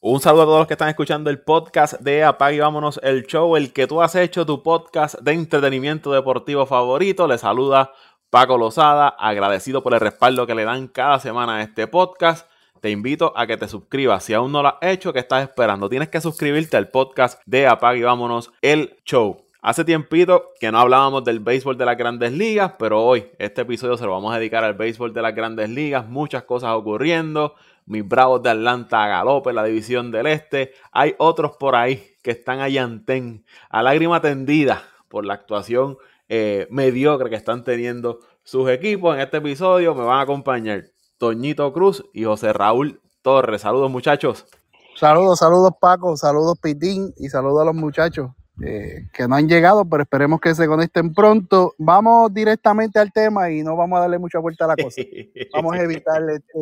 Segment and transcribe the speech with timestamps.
[0.00, 3.26] Un saludo a todos los que están escuchando el podcast de Apague y Vámonos el
[3.26, 7.26] Show, el que tú has hecho tu podcast de entretenimiento deportivo favorito.
[7.26, 7.90] Le saluda
[8.30, 12.48] Paco Lozada, agradecido por el respaldo que le dan cada semana a este podcast.
[12.80, 14.22] Te invito a que te suscribas.
[14.22, 15.88] Si aún no lo has hecho, ¿qué estás esperando?
[15.88, 19.48] Tienes que suscribirte al podcast de Apague y Vámonos el Show.
[19.62, 23.96] Hace tiempito que no hablábamos del béisbol de las grandes ligas, pero hoy este episodio
[23.96, 26.06] se lo vamos a dedicar al béisbol de las grandes ligas.
[26.08, 27.56] Muchas cosas ocurriendo
[27.88, 30.72] mis Bravos de Atlanta a galope la división del Este.
[30.92, 35.96] Hay otros por ahí que están en a lágrima tendida por la actuación
[36.28, 39.14] eh, mediocre que están teniendo sus equipos.
[39.14, 40.84] En este episodio me van a acompañar
[41.16, 43.62] Toñito Cruz y José Raúl Torres.
[43.62, 44.46] Saludos muchachos.
[44.94, 48.30] Saludos, saludos Paco, saludos Pitín y saludos a los muchachos.
[48.60, 51.74] Eh, que no han llegado, pero esperemos que se conecten pronto.
[51.78, 55.00] Vamos directamente al tema y no vamos a darle mucha vuelta a la cosa.
[55.52, 56.58] Vamos a evitar este,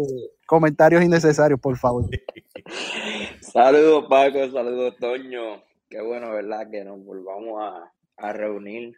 [0.46, 2.04] comentarios innecesarios, por favor.
[3.40, 5.62] saludos Paco, saludos Toño.
[5.88, 6.68] Qué bueno, ¿verdad?
[6.70, 8.96] Que nos volvamos a, reunir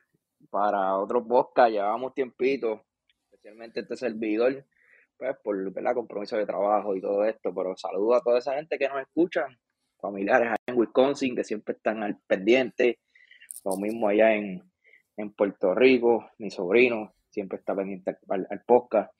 [0.51, 1.71] para otro podcast.
[1.71, 2.85] Llevamos tiempito,
[3.31, 4.65] especialmente este servidor,
[5.17, 5.95] pues por ¿verdad?
[5.95, 7.55] compromiso de trabajo y todo esto.
[7.55, 9.47] Pero saludos a toda esa gente que nos escucha
[9.99, 12.99] familiares en Wisconsin que siempre están al pendiente,
[13.65, 14.63] lo mismo allá en,
[15.37, 19.13] Puerto Rico, mi sobrino siempre está pendiente al, podcast.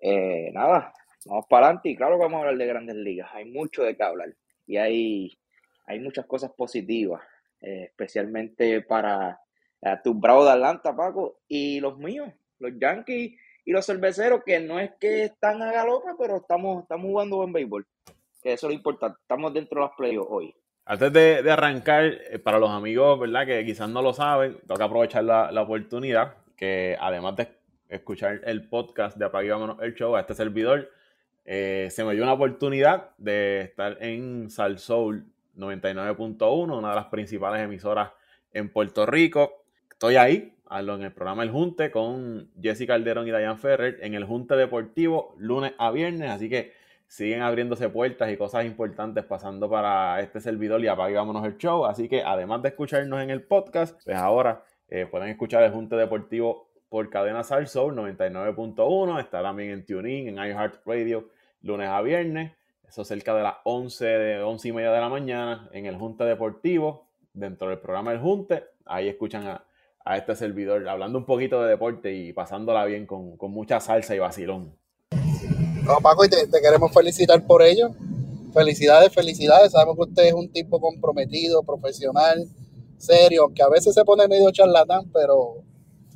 [0.00, 0.90] Eh, nada,
[1.26, 3.94] vamos para adelante y claro que vamos a hablar de grandes ligas, hay mucho de
[3.94, 4.34] qué hablar
[4.66, 5.38] y hay,
[5.86, 7.22] hay muchas cosas positivas,
[7.60, 9.38] eh, especialmente para
[9.82, 14.60] eh, tus bravos de Atlanta, Paco, y los míos, los Yankees y los cerveceros, que
[14.60, 17.86] no es que están a galope, pero estamos, estamos jugando buen béisbol
[18.44, 19.18] que eso es lo importante.
[19.22, 20.54] Estamos dentro de los playoffs hoy.
[20.84, 23.46] Antes de, arrancar, eh, para los amigos, ¿verdad?
[23.46, 27.48] Que quizás no lo saben, tengo que aprovechar la, oportunidad que además de
[27.88, 29.50] escuchar el podcast de Apague
[29.80, 30.90] el Show a este servidor,
[31.46, 35.24] eh, se me dio una oportunidad de estar en Salsoul
[35.56, 38.10] 99.1, una de las principales emisoras
[38.52, 39.64] en Puerto Rico.
[39.90, 44.24] Estoy ahí, en el programa El Junte con Jessica Calderón y Diane Ferrer en el
[44.24, 50.20] Junte Deportivo lunes a viernes, así que siguen abriéndose puertas y cosas importantes pasando para
[50.20, 51.86] este servidor y apagámonos el show.
[51.86, 55.96] Así que además de escucharnos en el podcast, pues ahora eh, pueden escuchar el Junte
[55.96, 59.20] Deportivo por cadena Sal 99.1.
[59.20, 61.28] Está también en TuneIn, en iHeartRadio,
[61.62, 62.52] lunes a viernes.
[62.86, 66.24] Eso cerca de las 11, de 11 y media de la mañana en el Junte
[66.24, 68.64] Deportivo, dentro del programa El Junte.
[68.84, 69.64] Ahí escuchan a,
[70.16, 74.18] este servidor hablando un poquito de deporte y pasándola bien con, con mucha salsa y
[74.18, 74.76] vacilón.
[75.84, 77.90] No, Paco, y te, queremos felicitar por ello.
[78.54, 79.72] Felicidades, felicidades.
[79.72, 82.48] Sabemos que usted es un tipo comprometido, profesional,
[82.96, 85.62] serio, aunque a veces se pone medio charlatán, pero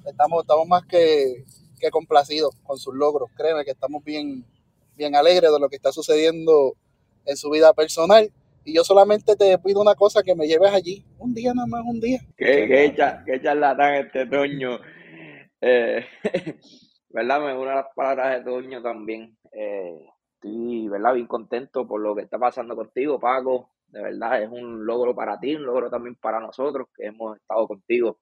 [0.07, 1.45] estamos, estamos más que,
[1.91, 3.31] complacidos con sus logros.
[3.37, 4.43] Créeme que estamos bien,
[4.97, 6.75] bien alegres de lo que está sucediendo
[7.27, 8.33] en su vida personal.
[8.65, 11.05] Y yo solamente te pido una cosa, que me lleves allí.
[11.19, 12.21] Un día nada más, un día.
[12.39, 12.95] Qué,
[13.27, 14.79] qué, charlatán este Toño.
[15.61, 16.07] Eh,
[17.11, 17.41] ¿Verdad?
[17.41, 19.37] Me una de las palabras de Toño también.
[19.53, 21.15] Eh, estoy, ¿verdad?
[21.15, 23.71] Bien contento por lo que está pasando contigo, Paco.
[23.89, 27.67] De verdad, es un logro para ti, un logro también para nosotros, que hemos estado
[27.67, 28.19] contigo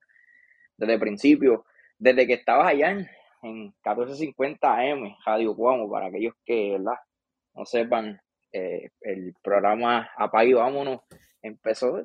[0.76, 1.64] desde el principio,
[1.98, 3.08] desde que estabas allá en,
[3.42, 6.98] 1450 AM, Radio Cuamo, para aquellos que, ¿verdad?
[7.54, 8.20] No sepan,
[8.53, 11.03] eh, el programa Apague Vámonos
[11.42, 12.04] empezó,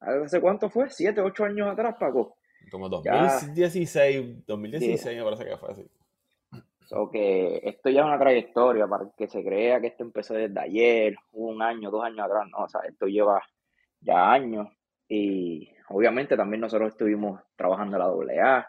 [0.00, 0.90] ¿hace cuánto fue?
[0.90, 2.36] ¿Siete, ocho años atrás, Paco?
[2.70, 5.90] Como 2016, 2016 me parece que fue así.
[6.92, 10.60] So que esto ya es una trayectoria para que se crea que esto empezó desde
[10.60, 13.42] ayer, un año, dos años atrás, no, o sea, esto lleva
[14.00, 14.68] ya años.
[15.08, 18.08] Y obviamente también nosotros estuvimos trabajando la
[18.44, 18.68] AA.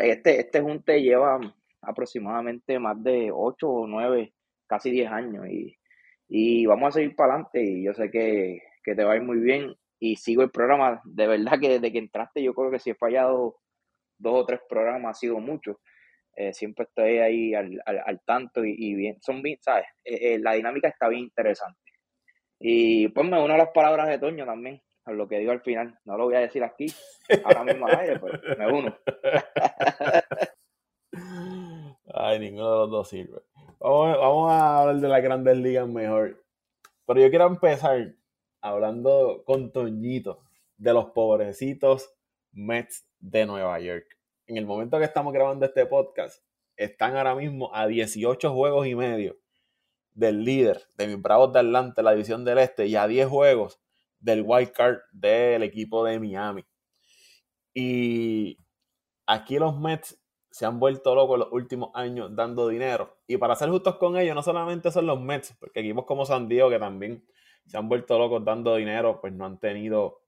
[0.00, 1.40] este, este junte lleva
[1.82, 4.32] aproximadamente más de ocho o nueve,
[4.68, 5.48] casi diez años.
[5.48, 5.76] Y,
[6.28, 7.64] y vamos a seguir para adelante.
[7.64, 9.74] Y yo sé que, que te va a ir muy bien.
[9.98, 11.00] Y sigo el programa.
[11.04, 13.56] De verdad que desde que entraste yo creo que si he fallado
[14.18, 15.80] dos o tres programas ha sido mucho
[16.36, 19.86] eh, siempre estoy ahí al, al, tanto y, bien, son bien, ¿sabes?
[20.04, 21.80] Eh, eh, la dinámica está bien interesante.
[22.60, 25.98] Y pues me uno a las palabras de Toño también, lo que digo al final.
[26.04, 26.88] No lo voy a decir aquí,
[27.42, 28.98] ahora mismo al aire, pero me uno.
[32.14, 33.40] Ay, ninguno de los dos sirve.
[33.78, 36.44] Vamos, vamos a hablar de las grandes ligas mejor.
[37.06, 38.14] Pero yo quiero empezar
[38.60, 40.42] hablando con Toñito
[40.76, 42.14] de los pobrecitos
[42.52, 44.15] Mets de Nueva York
[44.46, 46.42] en el momento que estamos grabando este podcast,
[46.76, 49.36] están ahora mismo a 18 juegos y medio
[50.12, 53.80] del líder de mis Bravos de Atlanta, la división del Este, y a 10 juegos
[54.18, 56.64] del wild card del equipo de Miami.
[57.74, 58.58] Y
[59.26, 63.18] aquí los Mets se han vuelto locos en los últimos años dando dinero.
[63.26, 66.48] Y para ser justos con ellos, no solamente son los Mets, porque equipos como San
[66.48, 67.26] Diego, que también
[67.66, 70.22] se han vuelto locos dando dinero, pues no han tenido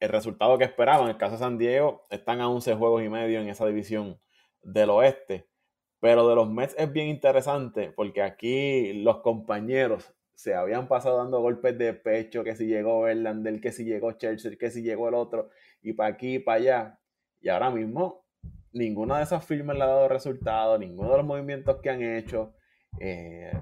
[0.00, 1.04] el, resultado que esperaban.
[1.04, 4.18] En el caso de San Diego, están a 11 juegos y medio en esa división
[4.62, 5.48] del oeste.
[6.00, 11.40] Pero de los Mets es bien interesante porque aquí los compañeros se habían pasado dando
[11.42, 15.14] golpes de pecho, que si llegó Verlander, que si llegó Churchill, que si llegó el
[15.14, 15.50] otro,
[15.82, 17.00] y para aquí y para allá.
[17.42, 18.24] Y ahora mismo,
[18.72, 22.54] ninguna de esas firmas le ha dado resultado, ninguno de los movimientos que han hecho.
[22.98, 23.52] Eh,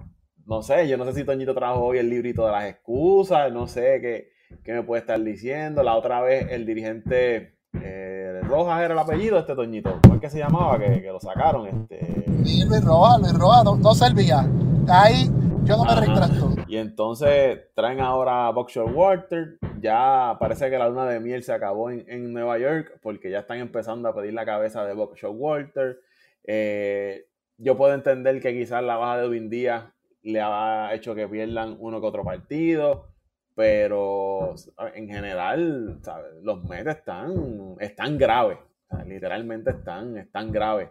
[0.47, 3.67] no sé, yo no sé si Toñito trajo hoy el librito de las excusas, no
[3.67, 4.31] sé qué,
[4.65, 5.83] qué me puede estar diciendo.
[5.83, 9.99] La otra vez el dirigente eh, Rojas era el apellido este Toñito.
[10.03, 10.79] ¿Cómo es que se llamaba?
[10.79, 11.67] Que, lo sacaron.
[11.67, 12.25] Este...
[12.45, 14.47] Sí, Luis Rojas, Luis Rojas, no, servía.
[14.89, 15.29] Ahí
[15.65, 16.55] yo no me retracto.
[16.67, 19.59] Y entonces traen ahora a Boxer Walter.
[19.81, 23.59] Ya parece que la luna de miel se acabó en, Nueva York porque ya están
[23.59, 26.01] empezando a pedir la cabeza de Boxer Walter.
[26.45, 27.27] Eh,
[27.59, 29.85] yo puedo entender que quizás la baja de Edwin Díaz
[30.23, 33.09] le ha hecho que pierdan uno que otro partido
[33.59, 34.55] pero
[34.95, 36.01] en general
[36.45, 38.57] los Mets están, están graves,
[39.05, 40.91] literalmente están, están graves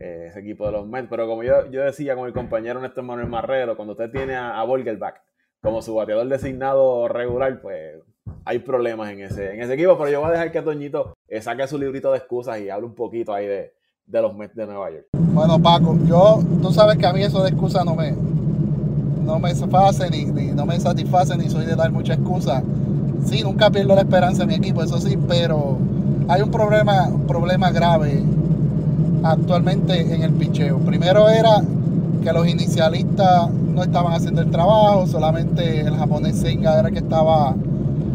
[0.00, 3.04] eh, ese equipo de los Mets, pero como yo, yo decía con mi compañero Néstor
[3.04, 5.14] Manuel Marrero, cuando usted tiene a, a
[5.62, 8.02] como su bateador designado regular, pues
[8.44, 11.40] hay problemas en ese, en ese equipo, pero yo voy a dejar que Toñito eh,
[11.40, 13.74] saque su librito de excusas y hable un poquito ahí de,
[14.06, 15.06] de los Mets de Nueva York.
[15.12, 18.12] Bueno, Paco, yo, tú sabes que a mí eso de excusas no me,
[19.28, 22.62] no me satisface ni, no me satisface ni soy de dar mucha excusa.
[23.26, 25.76] Sí, nunca pierdo la esperanza en mi equipo, eso sí, pero
[26.28, 28.22] hay un problema, problema grave
[29.22, 30.78] actualmente en el picheo.
[30.78, 31.62] Primero era
[32.24, 37.00] que los inicialistas no estaban haciendo el trabajo, solamente el japonés Senga era el que
[37.00, 37.54] estaba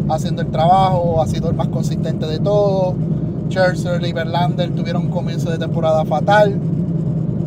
[0.10, 2.96] haciendo el trabajo, ha sido el más consistente de todos.
[3.50, 6.58] Scherzer y Verlander tuvieron un comienzo de temporada fatal,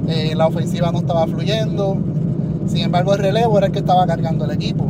[0.06, 1.96] eh, la ofensiva no estaba fluyendo,
[2.66, 4.84] sin embargo, el relevo era el que estaba cargando el equipo.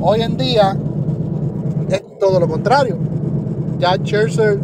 [0.00, 0.76] Hoy en día
[1.88, 2.98] es todo lo contrario.
[3.78, 4.58] Ya Scherzer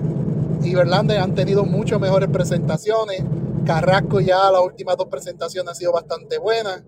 [0.62, 3.22] y Verlander han tenido mucho mejores presentaciones.
[3.64, 6.82] Carrasco ya las últimas dos presentaciones han sido bastante buenas.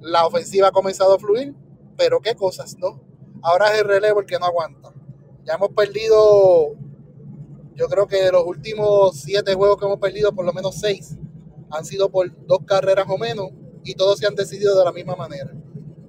[0.00, 1.54] La ofensiva ha comenzado a fluir,
[1.96, 3.00] pero qué cosas, ¿no?
[3.42, 4.92] Ahora es el relevo el que no aguanta.
[5.44, 6.74] Ya hemos perdido,
[7.74, 11.16] yo creo que de los últimos siete juegos que hemos perdido, por lo menos seis,
[11.70, 13.50] han sido por dos carreras o menos
[13.86, 15.52] y todos se han decidido de la misma manera.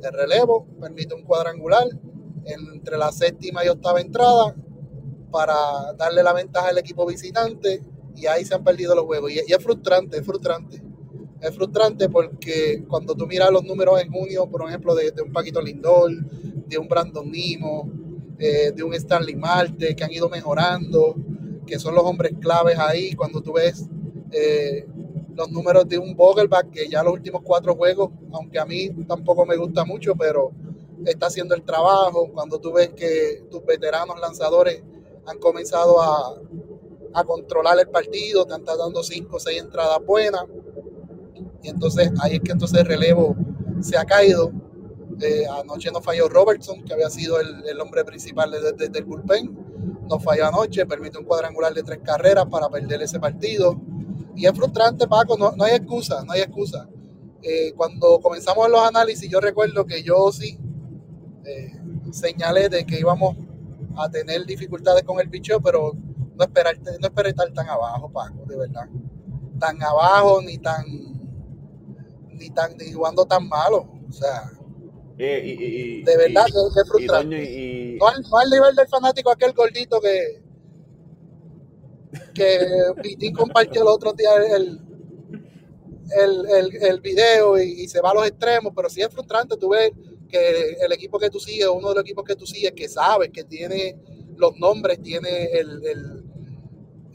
[0.03, 1.87] El relevo permite un cuadrangular
[2.45, 4.55] entre la séptima y octava entrada
[5.31, 5.55] para
[5.97, 7.81] darle la ventaja al equipo visitante
[8.15, 9.31] y ahí se han perdido los juegos.
[9.31, 10.81] Y, es frustrante, es frustrante.
[11.39, 15.61] Es frustrante porque cuando tú miras los números en junio, por ejemplo, de, un Paquito
[15.61, 16.11] Lindor,
[16.67, 17.91] de un Brandon Nimo,
[18.39, 21.15] eh, de un Stanley Marte, que han ido mejorando,
[21.67, 23.85] que son los hombres claves ahí, cuando tú ves
[24.31, 24.87] eh,
[25.37, 29.45] los números de un Vogelback que ya los últimos cuatro juegos, aunque a mí tampoco
[29.45, 30.51] me gusta mucho, pero
[31.05, 32.31] está haciendo el trabajo.
[32.33, 34.81] Cuando tú ves que tus veteranos lanzadores
[35.27, 36.41] han comenzado a,
[37.25, 40.43] controlar el partido, te estado dando cinco o seis entradas buenas.
[41.63, 43.35] Y entonces ahí es que entonces el relevo
[43.81, 44.51] se ha caído.
[45.19, 50.05] Eh, anoche no falló Robertson, que había sido el, hombre principal desde el bullpen.
[50.07, 53.81] No falló anoche, permite un cuadrangular de tres carreras para perder ese partido
[54.37, 56.87] y es frustrante, Paco, no, no hay excusa, no hay excusa.
[57.41, 60.59] Eh, cuando comenzamos los análisis, yo recuerdo que yo sí
[61.43, 61.71] eh,
[62.11, 63.35] señalé de que íbamos
[63.97, 65.93] a tener dificultades con el picheo, pero
[66.35, 68.87] no esperar, no esperé estar tan abajo, Paco, de verdad.
[69.59, 70.85] Tan abajo, ni tan,
[72.29, 73.89] ni tan, ni jugando tan malo.
[74.07, 74.51] O sea,
[75.17, 77.97] de verdad, es frustrante.
[77.99, 80.43] no, al, no al nivel del fanático aquel gordito que,
[82.37, 82.67] que
[83.01, 84.79] Pitín compartió el otro día el,
[86.15, 89.91] el, el, video y, se va a los extremos, pero sí es frustrante tú ves
[90.29, 93.31] que el equipo que tú sigues, uno de los equipos que tú sigues, que sabes
[93.31, 93.97] que tiene
[94.35, 95.83] los nombres, tiene el,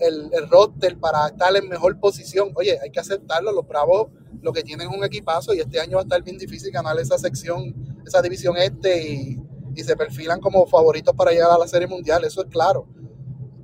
[0.00, 2.50] el, el, roster para estar en mejor posición.
[2.56, 4.08] Oye, hay que aceptarlo, los Bravos
[4.40, 6.98] lo que tienen es un equipazo y este año va a estar bien difícil ganar
[6.98, 9.38] esa sección, esa división este y,
[9.76, 12.88] y se perfilan como favoritos para llegar a la Serie Mundial, eso es claro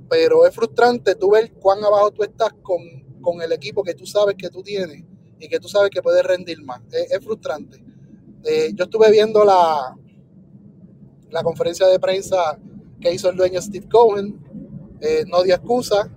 [0.09, 2.79] pero es frustrante tú ver cuán abajo tú estás con,
[3.41, 5.03] el equipo que tú sabes que tú tienes
[5.39, 6.81] y que tú sabes que puedes rendir más.
[6.91, 7.77] Es, frustrante.
[8.43, 9.95] Eh, yo estuve viendo la,
[11.29, 12.57] la conferencia de prensa
[12.99, 14.39] que hizo el dueño Steve Cohen.
[14.99, 16.09] Eh, no dio excusa,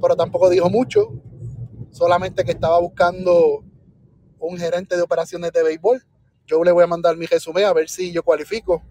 [0.00, 1.12] pero tampoco dijo mucho.
[1.90, 3.62] Solamente que estaba buscando
[4.40, 6.02] un gerente de operaciones de béisbol.
[6.46, 8.82] Yo le voy a mandar mi resumen a ver si yo cualifico.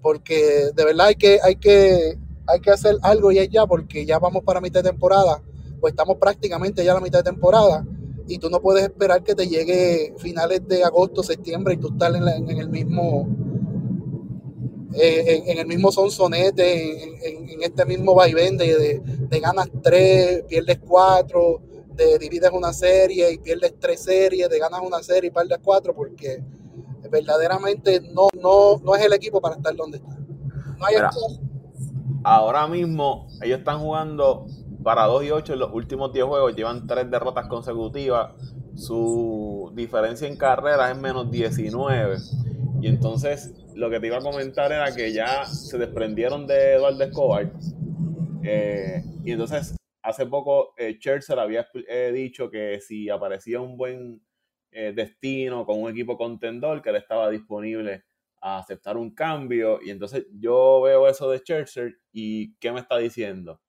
[0.00, 2.16] Porque de verdad hay que, hay que
[2.48, 5.42] hay que hacer algo y ya porque ya vamos para mitad de temporada,
[5.80, 7.84] pues estamos prácticamente ya a la mitad de temporada
[8.26, 12.14] y tú no puedes esperar que te llegue finales de agosto, septiembre y tú estar
[12.14, 13.28] en, el mismo
[14.94, 20.78] eh, en, el mismo sonsonete, en, en, este mismo vaivén de, de, ganas tres, pierdes
[20.78, 21.60] cuatro,
[21.94, 25.94] de divides una serie y pierdes tres series, de ganas una serie y pierdes cuatro,
[25.94, 26.42] porque
[27.10, 30.16] verdaderamente no, no, no es el equipo para estar donde está.
[30.78, 30.96] No hay
[32.24, 34.46] ahora mismo ellos están jugando
[34.82, 38.32] para 2 y 8 en los últimos 10 juegos, llevan tres derrotas consecutivas,
[38.74, 42.16] su diferencia en carrera es menos 19.
[42.80, 47.02] Y entonces lo que te iba a comentar era que ya se desprendieron de Eduardo
[47.02, 47.52] Escobar.
[48.44, 50.98] Eh, y entonces hace poco eh,
[51.36, 54.22] había eh, dicho que si aparecía un buen
[54.70, 58.04] eh, destino con un equipo contendor, que él estaba disponible
[58.40, 59.80] a aceptar un cambio.
[59.82, 63.60] Y entonces yo veo eso de Churchill y ¿qué me está diciendo?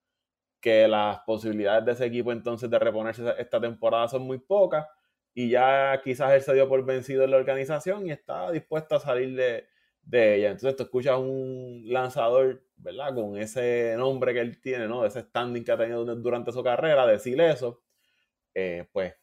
[0.62, 4.86] Que las posibilidades de ese equipo entonces de reponerse esta temporada son muy pocas
[5.34, 9.00] y ya quizás él se dio por vencido en la organización y está dispuesto a
[9.00, 9.68] salir de,
[10.04, 10.52] de ella.
[10.52, 13.14] Entonces tú escuchas un lanzador, ¿verdad?
[13.16, 15.04] Con ese nombre que él tiene, ¿no?
[15.04, 17.82] De ese standing que ha tenido durante su carrera, decir eso,
[18.54, 19.16] eh, pues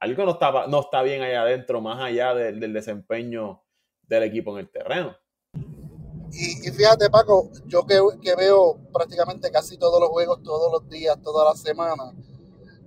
[0.00, 3.62] algo no está, no está bien allá adentro, más allá del desempeño
[4.10, 5.16] del equipo en el terreno.
[6.32, 8.00] Y, fíjate, Paco, yo que,
[8.36, 11.96] veo prácticamente casi todos los juegos, todos los días, todas las semanas,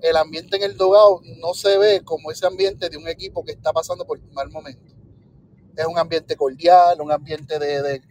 [0.01, 3.53] el ambiente en el dogado no se ve como ese ambiente de un equipo que
[3.53, 4.93] está pasando por un mal momento
[5.75, 8.01] es un ambiente cordial, un ambiente de,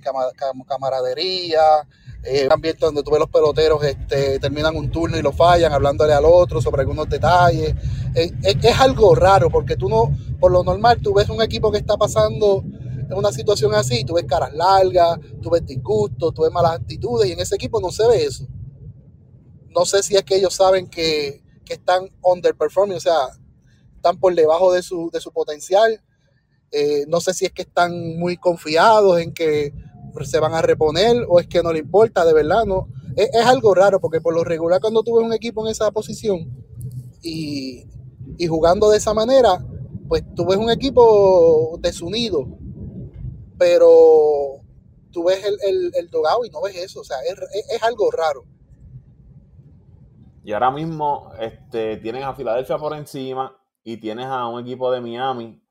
[0.66, 1.60] camaradería,
[2.24, 5.72] eh, un ambiente donde tú ves los peloteros este, terminan un turno y lo fallan,
[5.72, 7.74] hablándole al otro sobre algunos detalles.
[8.14, 11.78] Eh, es, algo raro porque tú no, por lo normal, tú ves un equipo que
[11.78, 12.64] está pasando
[13.12, 17.28] en una situación así, tú ves caras largas, tú ves disgustos, tú ves malas actitudes
[17.28, 18.46] y en ese equipo no se ve eso.
[19.74, 23.16] No sé si es que ellos saben que, que están underperforming, o sea,
[23.94, 26.02] están por debajo de su, de su potencial
[26.72, 29.74] eh, no sé si es que están muy confiados en que
[30.24, 32.88] se van a reponer o es que no le importa, de verdad, no.
[33.14, 36.50] Es, algo raro porque por lo regular cuando tú ves un equipo en esa posición
[37.22, 37.86] y,
[38.48, 39.64] jugando de esa manera,
[40.08, 42.58] pues tú ves un equipo desunido,
[43.62, 44.60] pero
[45.12, 48.44] tú ves el, el, el dogado y no ves eso, o sea, es, algo raro.
[50.42, 55.00] Y ahora mismo este, tienes a Filadelfia por encima y tienes a un equipo de
[55.00, 55.62] Miami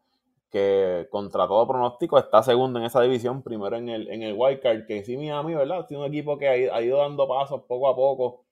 [0.50, 4.86] que contra todo pronóstico está segundo en esa división, primero en el, en el wildcard,
[4.86, 5.86] que sí Miami, ¿verdad?
[5.86, 8.46] Tiene un equipo que ha, ido dando pasos poco a poco,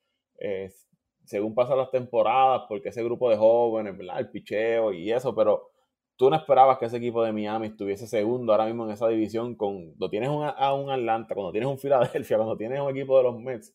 [1.23, 4.19] según pasan las temporadas, porque ese grupo de jóvenes, ¿verdad?
[4.19, 5.69] El picheo y eso, pero
[6.19, 9.55] tú no esperabas que ese equipo de Miami estuviese segundo ahora mismo en esa división,
[9.55, 13.17] con, cuando tienes un, a un Atlanta, cuando tienes un Filadelfia, cuando tienes un equipo
[13.17, 13.73] de los Mets,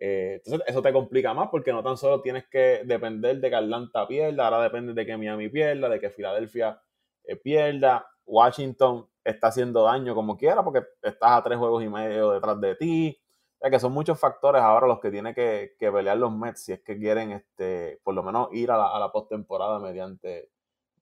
[0.00, 3.56] eh, entonces eso te complica más porque no tan solo tienes que depender de que
[3.56, 6.80] Atlanta pierda, ahora depende de que Miami pierda, de que Filadelfia
[7.24, 8.06] eh, pierda.
[8.24, 12.74] Washington está haciendo daño como quiera porque estás a tres juegos y medio detrás de
[12.74, 13.20] ti.
[13.60, 16.80] O que son muchos factores ahora los que tiene que, pelear los Mets si es
[16.80, 20.51] que quieren este, por lo menos ir a la, a la postemporada mediante,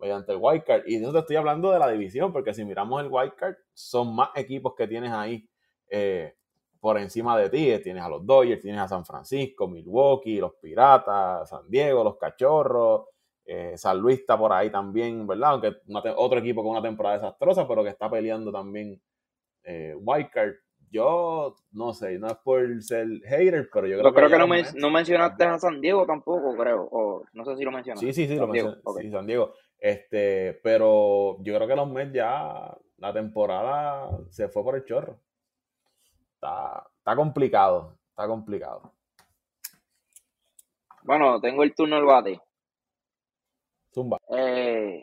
[0.00, 0.82] mediante el wildcard.
[0.86, 4.30] Y eso te estoy hablando de la división, porque si miramos el wildcard, son más
[4.34, 5.48] equipos que tienes ahí
[5.88, 6.34] eh,
[6.80, 7.82] por encima de ti.
[7.82, 13.06] Tienes a los Dodgers, tienes a San Francisco, Milwaukee, los Piratas, San Diego, los Cachorros,
[13.44, 15.50] eh, San Luis está por ahí también, ¿verdad?
[15.50, 15.74] Aunque
[16.16, 19.00] otro equipo con una temporada desastrosa, pero que está peleando también
[19.64, 20.54] eh, Wildcard.
[20.90, 24.16] Yo no sé, no es por ser hater, pero yo creo que.
[24.16, 24.46] creo que no,
[24.80, 26.88] no, mencionaste a San Diego tampoco, creo.
[26.90, 28.06] O no sé si lo mencionaste.
[28.06, 28.76] Sí, sí, sí, lo mencioné.
[29.00, 29.54] Sí, San Diego.
[29.78, 35.20] Este, pero yo creo que los Mets ya, la temporada se fue por el chorro.
[36.34, 38.92] Está, está complicado, está complicado.
[41.04, 42.40] Bueno, tengo el turno del bate.
[43.92, 44.18] Zumba.
[44.28, 45.02] Eh,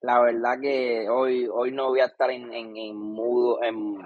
[0.00, 3.98] la verdad que hoy, hoy no voy a estar en, en, en mudo, en,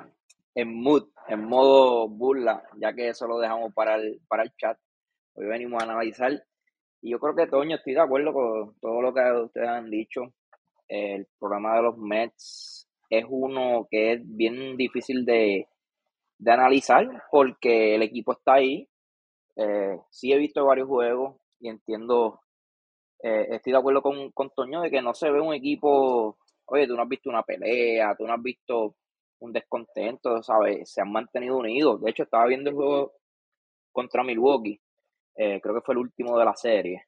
[0.54, 4.78] en mood, en modo burla, ya que eso lo dejamos para el, para el chat.
[5.34, 6.32] Hoy venimos a analizar.
[7.02, 10.22] Y yo creo que, Toño, estoy de acuerdo con todo lo que ustedes han dicho.
[10.88, 15.68] El programa de los Mets es uno que es bien difícil de,
[16.38, 18.88] de analizar porque el equipo está ahí.
[19.56, 22.40] Eh, sí he visto varios juegos y entiendo
[23.22, 26.86] eh, estoy de acuerdo con, con Toño de que no se ve un equipo, oye,
[26.86, 28.96] tú no has visto una pelea, tú no has visto
[29.40, 30.92] un descontento, ¿sabes?
[30.92, 32.00] Se han mantenido unidos.
[32.02, 33.12] De hecho, estaba viendo el juego
[33.92, 34.80] contra Milwaukee,
[35.36, 37.04] eh, creo que fue el último de la serie.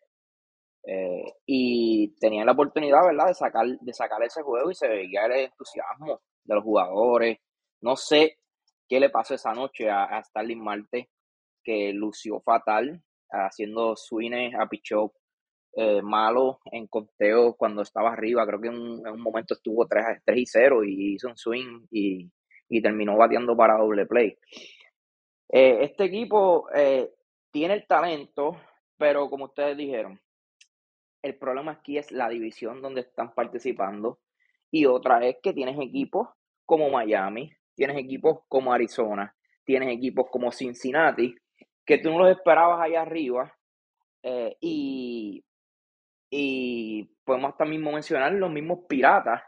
[0.85, 5.27] Eh, y tenían la oportunidad, ¿verdad?, de sacar, de sacar ese juego y se veía
[5.27, 7.39] el entusiasmo de los jugadores.
[7.81, 8.39] No sé
[8.89, 11.09] qué le pasó esa noche a, a Starling Marte,
[11.62, 15.12] que lució fatal, haciendo swings a Pichot
[15.75, 18.47] eh, malo en conteo cuando estaba arriba.
[18.47, 22.31] Creo que en un, momento estuvo 3, 3 y 0 y hizo un swing y,
[22.69, 24.37] y terminó bateando para doble play.
[25.49, 27.11] Eh, este equipo eh,
[27.50, 28.61] tiene el talento,
[28.99, 30.21] pero como ustedes dijeron,
[31.23, 34.19] el problema aquí es la división donde están participando
[34.71, 36.29] y otra es que tienes equipos
[36.67, 41.35] como Miami, tienes equipos como Arizona, tienes equipos como Cincinnati,
[41.87, 43.57] que tú no los esperabas allá arriba
[44.61, 45.45] y,
[46.35, 49.43] y podemos hasta mismo mencionar los mismos piratas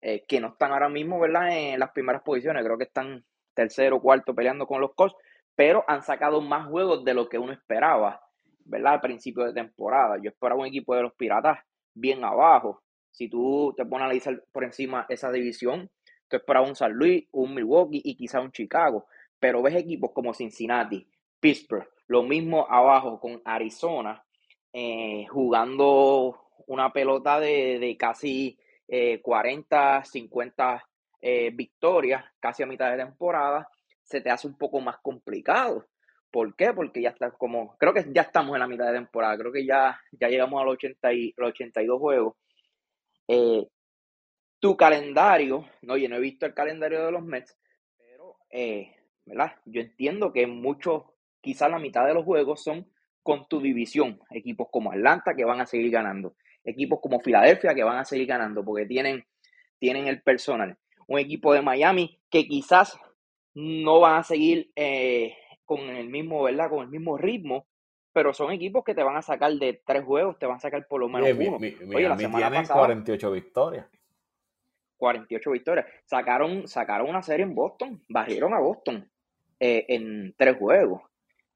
[0.00, 1.50] eh, que no están ahora mismo, ¿verdad?
[1.52, 5.14] En las primeras posiciones, creo que están tercero cuarto peleando con los Colts,
[5.54, 8.22] pero han sacado más juegos de lo que uno esperaba,
[8.64, 8.94] ¿verdad?
[8.94, 10.16] Al principio de temporada.
[10.16, 11.58] Yo esperaba un equipo de los Piratas
[11.92, 12.82] bien abajo.
[13.10, 15.90] Si tú te pones a analizar por encima esa división,
[16.26, 19.04] tú esperabas un San Luis, un Milwaukee y quizá un Chicago,
[19.38, 21.06] pero ves equipos como Cincinnati,
[21.38, 24.24] Pittsburgh, lo mismo abajo con Arizona,
[24.72, 28.58] eh, jugando una pelota de, de casi
[29.22, 30.88] 40, eh, 50
[31.20, 33.68] eh, victorias casi a mitad de temporada,
[34.02, 35.86] se te hace un poco más complicado.
[36.30, 36.72] ¿Por qué?
[36.72, 39.66] Porque ya está como, creo que ya estamos en la mitad de temporada, creo que
[39.66, 42.36] ya, ya llegamos a los, 80 y, los 82 juegos.
[43.28, 43.66] Eh,
[44.60, 47.58] tu calendario, no, yo no he visto el calendario de los Mets,
[47.96, 48.36] pero,
[49.24, 49.56] ¿verdad?
[49.64, 51.04] Yo entiendo que muchos,
[51.40, 52.86] quizás la mitad de los juegos son
[53.22, 56.34] con tu división, equipos como Atlanta que van a seguir ganando,
[56.64, 59.24] equipos como Filadelfia que van a seguir ganando porque tienen,
[59.78, 60.76] tienen el personal.
[61.06, 62.98] Un equipo de Miami que quizás
[63.54, 65.34] no van a seguir eh,
[65.64, 66.70] con el mismo, ¿verdad?
[66.70, 67.66] Con el mismo ritmo,
[68.12, 70.86] pero son equipos que te van a sacar de tres juegos, te van a sacar
[70.86, 71.56] por lo menos uno.
[71.56, 73.86] Oye, la semana pasada, 48 victorias.
[74.96, 75.86] 48 victorias.
[76.04, 79.08] Sacaron, sacaron una serie en Boston, barrieron a Boston
[79.58, 81.02] eh, en tres juegos.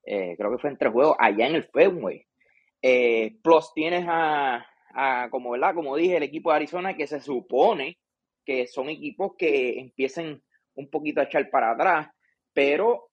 [0.06, 2.26] Eh, creo que fue en tres juegos allá en el Fenway.
[3.42, 4.66] plus tienes a,
[5.30, 5.74] como, ¿verdad?
[5.74, 7.98] como dije, el equipo de Arizona que se supone
[8.44, 10.42] que son equipos que empiecen
[10.74, 12.08] un poquito a echar para atrás,
[12.52, 13.10] pero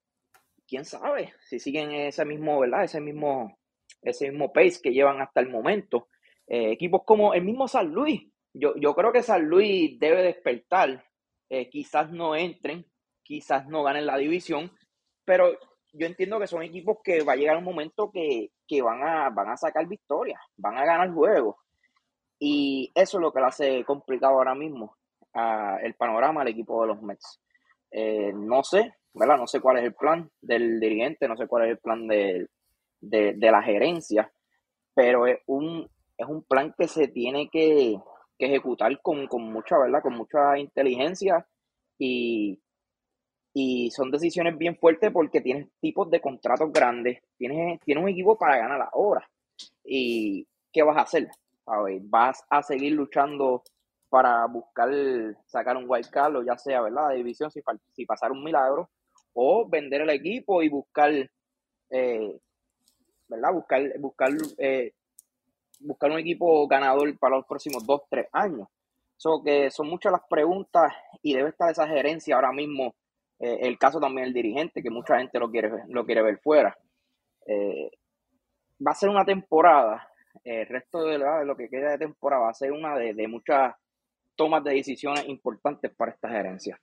[0.66, 2.84] quién sabe si siguen ese mismo, ¿verdad?
[2.84, 3.58] Ese mismo,
[4.02, 6.08] ese mismo pace que llevan hasta el momento.
[6.46, 11.04] Eh, equipos como el mismo San Luis, yo, yo creo que San Luis debe despertar,
[11.48, 12.86] eh, quizás no entren,
[13.22, 14.72] quizás no ganen la división,
[15.24, 15.56] pero
[15.92, 19.30] yo entiendo que son equipos que va a llegar un momento que, que van, a,
[19.30, 21.56] van a sacar victorias, van a ganar juegos.
[22.38, 24.96] Y eso es lo que lo hace complicado ahora mismo
[25.82, 27.40] el panorama al equipo de los Mets.
[27.90, 29.36] Eh, no sé, ¿verdad?
[29.36, 32.48] No sé cuál es el plan del dirigente, no sé cuál es el plan de,
[33.00, 34.32] la gerencia,
[34.94, 37.98] pero es un, es un plan que se tiene que,
[38.38, 40.02] ejecutar con, mucha, ¿verdad?
[40.02, 41.46] Con mucha inteligencia
[41.96, 42.60] y,
[43.54, 48.36] y son decisiones bien fuertes porque tienes tipos de contratos grandes, tienes, tienes un equipo
[48.36, 49.28] para ganar la hora.
[49.84, 51.28] ¿Y qué vas a hacer?
[51.84, 53.62] ver, vas a seguir luchando
[54.08, 54.90] para buscar
[55.46, 57.10] sacar un wild card, o ya sea, ¿verdad?
[57.10, 57.62] De división, si,
[57.92, 58.90] si pasar un milagro,
[59.32, 61.10] o vender el equipo y buscar,
[61.90, 62.40] eh,
[63.28, 63.52] ¿verdad?
[63.52, 64.92] Buscar, buscar, eh,
[65.80, 68.68] buscar un equipo ganador para los próximos dos, tres años.
[69.16, 72.94] So que son muchas las preguntas y debe estar esa gerencia ahora mismo.
[73.42, 76.74] Eh, el caso también del dirigente, que mucha gente lo quiere, lo quiere ver fuera.
[78.86, 80.08] va a ser una temporada
[80.44, 83.74] el resto de, lo que queda de temporada va a ser una de, muchas
[84.34, 86.80] tomas de decisiones importantes para esta gerencia.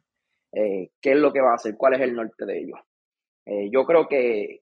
[0.51, 1.75] Eh, ¿Qué es lo que va a hacer?
[1.77, 2.79] ¿Cuál es el norte de ellos?
[3.45, 4.61] Eh, yo creo que,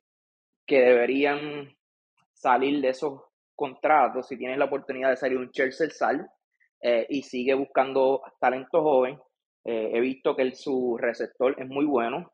[0.65, 1.75] que deberían
[2.33, 3.21] salir de esos
[3.55, 4.27] contratos.
[4.27, 6.29] Si tienes la oportunidad de salir un Chelsea, sal
[6.81, 9.19] eh, y sigue buscando talento joven.
[9.69, 12.31] He visto que su receptor es muy bueno.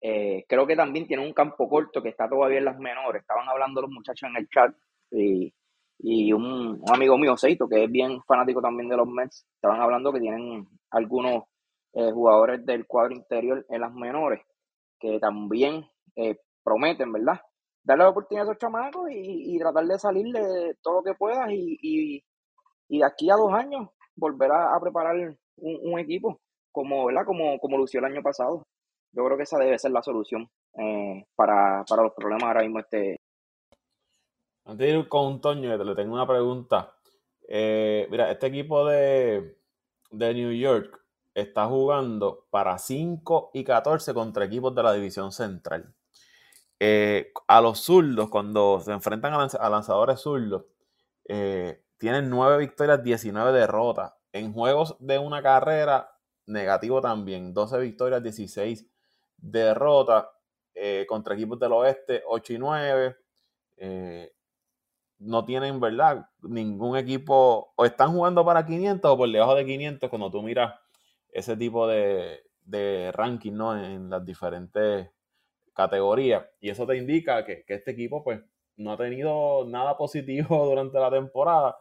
[0.00, 3.22] creo que también tiene un campo corto que está todavía en las menores.
[3.22, 4.74] Estaban hablando los muchachos en el chat
[5.10, 5.52] y
[6.00, 10.12] y un, amigo mío, Seito, que es bien fanático también de los Mets, estaban hablando
[10.12, 11.44] que tienen algunos
[11.92, 14.40] eh, jugadores del cuadro interior en las menores
[15.00, 17.40] que también eh, prometen, ¿verdad?
[17.82, 21.48] Darle la oportunidad a esos chamacos y, tratar de salir de todo lo que puedas
[21.50, 22.22] y,
[22.88, 26.40] de aquí a dos años volver a, preparar un, equipo
[26.78, 27.24] como, ¿verdad?
[27.26, 28.62] Como, como lució el año pasado.
[29.10, 32.78] Yo creo que esa debe ser la solución eh, para, para los problemas ahora mismo
[32.78, 33.16] este,
[34.64, 36.94] antes de ir con Toño, le tengo una pregunta.
[37.48, 39.56] Eh, mira, este equipo de,
[40.10, 41.00] New York
[41.34, 45.94] está jugando para 5 y 14 contra equipos de la división central.
[46.78, 50.66] Eh, a los zurdos, cuando se enfrentan a, lanzadores zurdos,
[51.96, 54.12] tienen 9 victorias, 19 derrotas.
[54.32, 56.17] En juegos de una carrera,
[56.48, 57.54] negativo también.
[57.54, 58.86] 12 victorias, 16
[59.36, 60.26] derrotas.
[61.08, 63.16] contra equipos del oeste, 8 y 9
[65.18, 66.28] no tienen, ¿verdad?
[66.42, 70.74] Ningún equipo, o están jugando para 500 o por debajo de 500 cuando tú miras
[71.30, 73.76] ese tipo de, de ranking, ¿no?
[73.76, 75.10] En las diferentes
[75.74, 76.44] categorías.
[76.60, 78.40] Y eso te indica que, este equipo, pues,
[78.76, 81.76] no ha tenido nada positivo durante la temporada.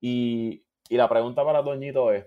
[0.00, 2.26] Y, la pregunta para Toñito es,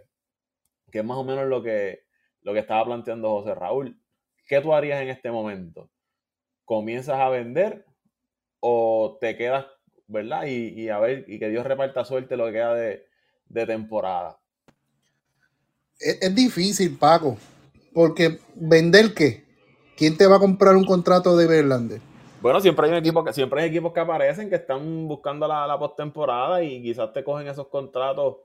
[0.91, 2.05] que es más o menos lo que,
[2.41, 3.99] lo que estaba planteando José Raúl,
[4.47, 5.89] ¿qué tú harías en este momento?
[6.63, 7.85] ¿Comienzas a vender
[8.59, 9.65] o te quedas,
[10.07, 10.45] verdad?
[10.45, 14.39] Y, a ver, y que Dios reparta suerte lo que queda de, temporada.
[15.99, 17.37] Es, difícil, Paco,
[17.93, 19.43] porque vender qué?
[19.95, 22.01] ¿Quién te va a comprar un contrato de Verlander?
[22.41, 25.65] Bueno, siempre hay un equipo que siempre hay equipos que aparecen que están buscando la,
[25.65, 28.37] la postemporada y quizás te cogen esos contratos.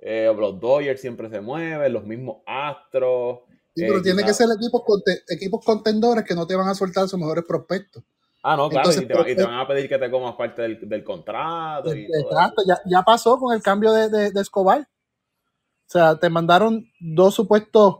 [0.00, 3.40] Eh, los Dodgers siempre se mueven, los mismos Astros.
[3.74, 4.82] Sí, pero eh, tiene que ser equipos,
[5.28, 8.02] equipos contendores que no te van a soltar sus mejores prospectos.
[8.42, 11.92] Ah, no, claro, y, te, van a pedir que te comas parte del, contrato.
[11.92, 14.80] exacto, ya, ya, pasó con el cambio de, de, Escobar.
[14.80, 17.96] O sea, te mandaron dos supuestos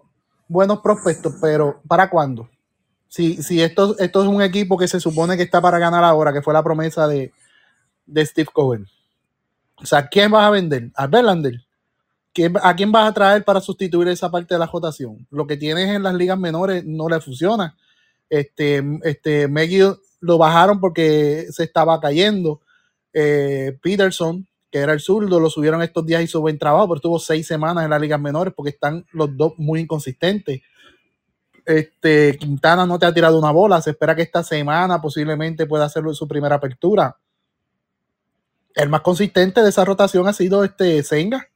[0.47, 2.49] buenos prospectos, pero ¿para cuándo?
[3.09, 6.33] Si, si esto, esto es un equipo que se supone que está para ganar ahora,
[6.33, 7.33] que fue la promesa de,
[8.17, 8.87] Steve Cohen.
[9.77, 10.91] O sea, ¿quién vas a vender?
[10.95, 11.68] ¿A Verlander?
[12.63, 15.27] ¿A quién vas a traer para sustituir esa parte de la rotación?
[15.31, 17.77] Lo que tienes en las ligas menores no le funciona.
[18.31, 19.49] Este, este,
[20.21, 22.61] lo bajaron porque se estaba cayendo.
[23.13, 26.97] Eh, Peterson, que era el zurdo, lo subieron estos días y hizo buen trabajo, pero
[26.97, 30.61] estuvo seis semanas en las ligas menores porque están los dos muy inconsistentes.
[31.65, 33.83] Este, Quintana no te ha tirado una bola.
[33.83, 37.17] Se espera que esta semana posiblemente pueda hacerlo en su primera apertura.
[38.75, 41.49] El más consistente de esa rotación ha sido este Senga,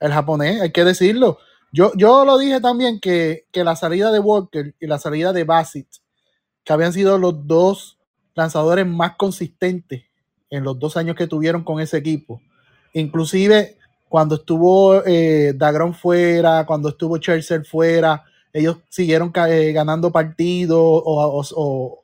[0.00, 1.38] el japonés, hay que decirlo.
[1.72, 5.88] Yo, yo lo dije también que, la salida de Walker y la salida de Bassett,
[6.62, 7.98] que habían sido los dos
[8.34, 10.04] lanzadores más consistentes
[10.50, 12.40] en los dos años que tuvieron con ese equipo.
[12.92, 13.76] Inclusive
[14.08, 22.00] cuando estuvo eh, Dagron fuera, cuando estuvo Chelsea fuera, ellos siguieron eh, ganando partidos o,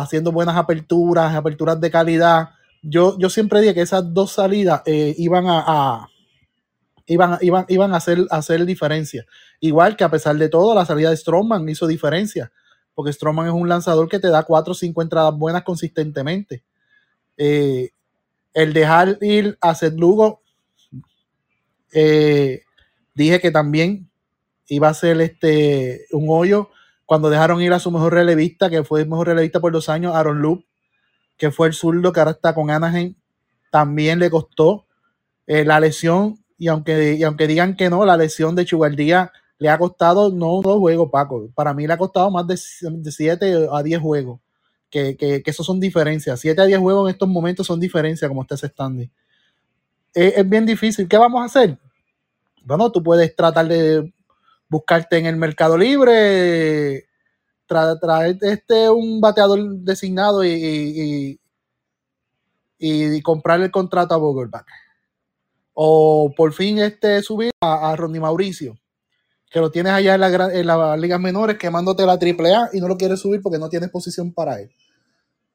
[0.00, 2.48] haciendo buenas aperturas, aperturas de calidad.
[2.82, 6.08] Yo, yo siempre dije que esas dos salidas eh, iban a,
[7.08, 9.26] iban, iban, iban, a, hacer, hacer diferencia.
[9.60, 12.52] Igual que a pesar de todo, la salida de Strongman hizo diferencia,
[12.94, 16.62] porque Strongman es un lanzador que te da cuatro o cinco entradas buenas consistentemente.
[17.36, 17.90] Eh,
[18.54, 20.42] el dejar ir a Seth Lugo,
[23.14, 24.08] dije que también
[24.68, 26.70] iba a ser este, un hoyo
[27.08, 30.14] cuando dejaron ir a su mejor relevista, que fue el mejor relevista por dos años,
[30.14, 30.64] Aaron Loop,
[31.38, 33.14] que fue el zurdo que ahora está con Anaheim,
[33.70, 34.86] también le costó
[35.46, 39.78] eh, la lesión, y aunque, aunque digan que no, la lesión de Chubaldía le ha
[39.78, 41.48] costado no dos juegos, Paco.
[41.54, 44.40] Para mí le ha costado más de 7 a 10 juegos.
[44.90, 46.40] Que, que, que eso son diferencias.
[46.40, 49.10] 7 a 10 juegos en estos momentos son diferencias, como está ese standing.
[50.14, 51.08] es bien difícil.
[51.08, 51.78] ¿Qué vamos a hacer?
[52.64, 54.12] Bueno, tú puedes tratar de
[54.68, 57.06] buscarte en el Mercado Libre,
[57.66, 61.38] traer este un bateador designado y,
[62.78, 64.66] y, comprar el contrato a Vogelbach.
[65.80, 68.76] O por fin este subir a, a Ronnie Mauricio,
[69.48, 72.88] que lo tienes allá en, la, en las ligas menores quemándote la AAA y no
[72.88, 74.72] lo quieres subir porque no tienes posición para él.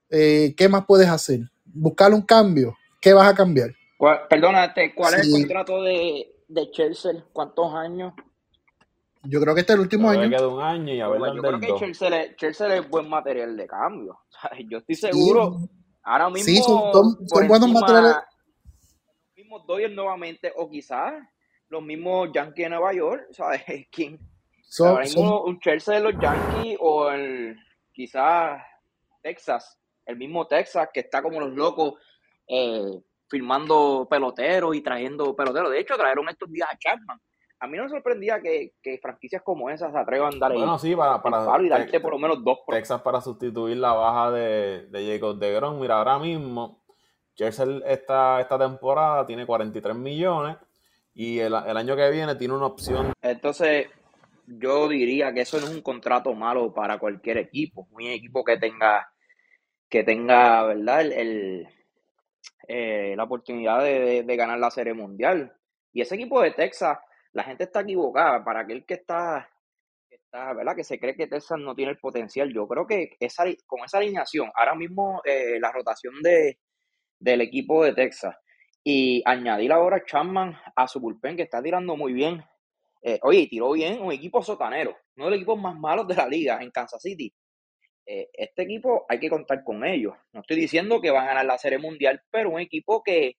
[0.10, 1.42] Eh, ¿Qué más puedes hacer?
[1.66, 2.74] Buscar un cambio.
[3.02, 3.72] ¿Qué vas a cambiar?
[4.30, 7.12] Perdónate, ¿cuál es el contrato de, de Chelsea?
[7.34, 8.14] ¿Cuántos años?
[9.24, 10.50] Yo creo que este es el último año.
[10.50, 14.20] un año y a yo creo que Chelsea, Chelsea, es buen material de cambio.
[14.70, 15.58] yo estoy seguro.
[16.02, 16.46] ahora mismo.
[16.46, 18.16] Sí, son, buenos materiales.
[19.54, 21.14] Mismos Dodgers nuevamente, o quizás
[21.70, 23.28] los mismos Yankees de Nueva York.
[23.32, 23.64] ¿Sabes?
[23.92, 24.20] ¿Quién?
[24.80, 27.56] ahora mismo un Chelsea de los Yankees o el,
[27.92, 28.62] quizás
[29.22, 29.80] Texas.
[30.06, 31.94] El mismo Texas que está como los locos.
[32.48, 35.72] Eh, firmando peloteros y trayendo peloteros.
[35.72, 37.20] De hecho, trajeron estos días a Chapman
[37.64, 40.94] a mí no me sorprendía que, franquicias como esas se atrevan a dar bueno, sí,
[40.98, 42.60] para, para y darte por lo menos dos.
[42.68, 45.80] Texas para sustituir la baja de, de Jacob de Grom.
[45.80, 46.83] Mira, ahora mismo,
[47.36, 50.58] Jersey esta, esta temporada tiene 43 millones
[51.14, 53.14] y el, año que viene tiene una opción.
[53.22, 53.88] Entonces,
[54.48, 57.88] yo diría que eso no es un contrato malo para cualquier equipo.
[57.92, 59.12] Un equipo que tenga,
[59.90, 61.02] que tenga, ¿verdad?
[61.02, 61.68] El,
[62.68, 65.56] eh, la oportunidad de ganar la Serie Mundial.
[65.92, 66.98] Y ese equipo de Texas
[67.34, 68.44] la gente está equivocada.
[68.44, 69.50] Para aquel que está,
[70.10, 70.76] está, ¿verdad?
[70.76, 72.54] Que se cree que Texas no tiene el potencial.
[72.54, 76.60] Yo creo que esa, con esa alineación, ahora mismo eh, la rotación de,
[77.24, 78.36] del equipo de Texas
[78.84, 82.44] y añadir ahora Chapman a su bullpen que está tirando muy bien.
[83.02, 86.28] Eh, oye, tiró bien un equipo sotanero, uno de los equipos más malos de la
[86.28, 87.34] liga en Kansas City.
[88.06, 90.14] Eh, este equipo hay que contar con ellos.
[90.34, 93.38] No estoy diciendo que van a ganar la Serie Mundial, pero un equipo que,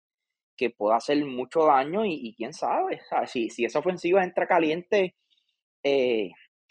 [0.57, 5.15] que pueda hacer mucho daño y, quién sabe, si, si esa ofensiva entra caliente,
[5.83, 6.31] eh,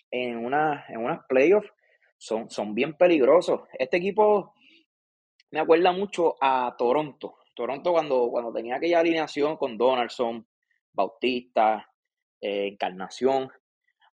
[0.09, 1.69] en, una, en unas playoffs
[2.17, 3.61] son, son bien peligrosos.
[3.77, 4.55] Este equipo
[5.53, 7.35] me acuerda mucho a Toronto.
[7.53, 10.47] Toronto cuando, cuando tenía aquella alineación con Donaldson,
[10.91, 11.87] Bautista,
[12.41, 13.51] eh, Encarnación.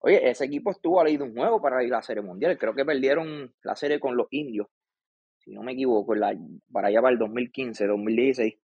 [0.00, 2.58] Oye, ese equipo estuvo a de un juego para ir a la Serie Mundial.
[2.58, 4.66] Creo que perdieron la serie con los indios,
[5.38, 6.36] si no me equivoco, la,
[6.70, 8.54] para allá para el 2015, 2016.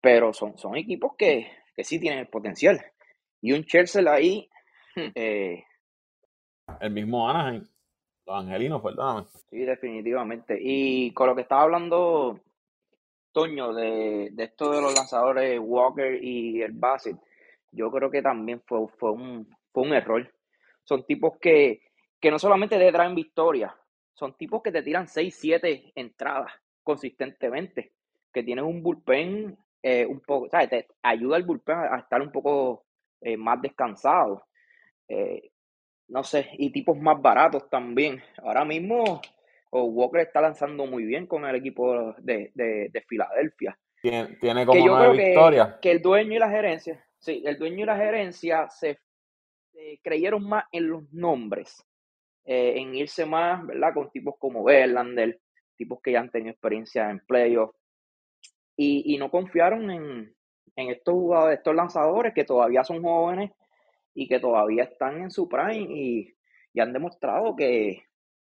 [0.00, 2.84] Pero son, son equipos que, que sí tienen el potencial.
[3.40, 4.48] Y un Chelsea ahí.
[4.96, 5.62] Hmm, eh,
[6.80, 7.64] el mismo Anaheim.
[8.26, 9.26] Los angelinos, perdóname.
[9.50, 10.58] Sí, definitivamente.
[10.60, 12.40] Y con lo que estaba hablando
[13.32, 17.16] Toño de, de esto de los lanzadores Walker y el Bassett,
[17.72, 20.32] yo creo que también fue, fue, un, fue un error.
[20.84, 21.82] Son tipos que,
[22.20, 23.76] que no solamente te traen victoria,
[24.14, 26.52] son tipos que te tiran 6, 7 entradas
[26.84, 27.92] consistentemente,
[28.32, 30.70] que tienen un bullpen eh, un poco, ¿sabes?
[30.70, 32.84] Te ayuda el bullpen a, estar un poco
[33.20, 34.46] eh, más descansado.
[35.08, 35.50] Eh,
[36.08, 38.22] no sé, y tipos más baratos también.
[38.38, 39.20] Ahora mismo
[39.70, 43.78] Walker está lanzando muy bien con el equipo de, de, Filadelfia.
[44.00, 45.78] Tiene, como una victoria.
[45.80, 48.98] Que, el dueño y la gerencia, sí, el dueño y la gerencia se
[50.02, 51.84] creyeron más en los nombres,
[52.44, 53.94] en irse más, ¿verdad?
[53.94, 55.40] Con tipos como Verlander,
[55.76, 57.76] tipos que ya han tenido experiencia en playoffs,
[58.76, 60.34] y, no confiaron en,
[60.76, 63.52] estos jugadores, estos lanzadores que todavía son jóvenes
[64.14, 66.34] y que todavía están en su prime y,
[66.80, 68.02] han demostrado que,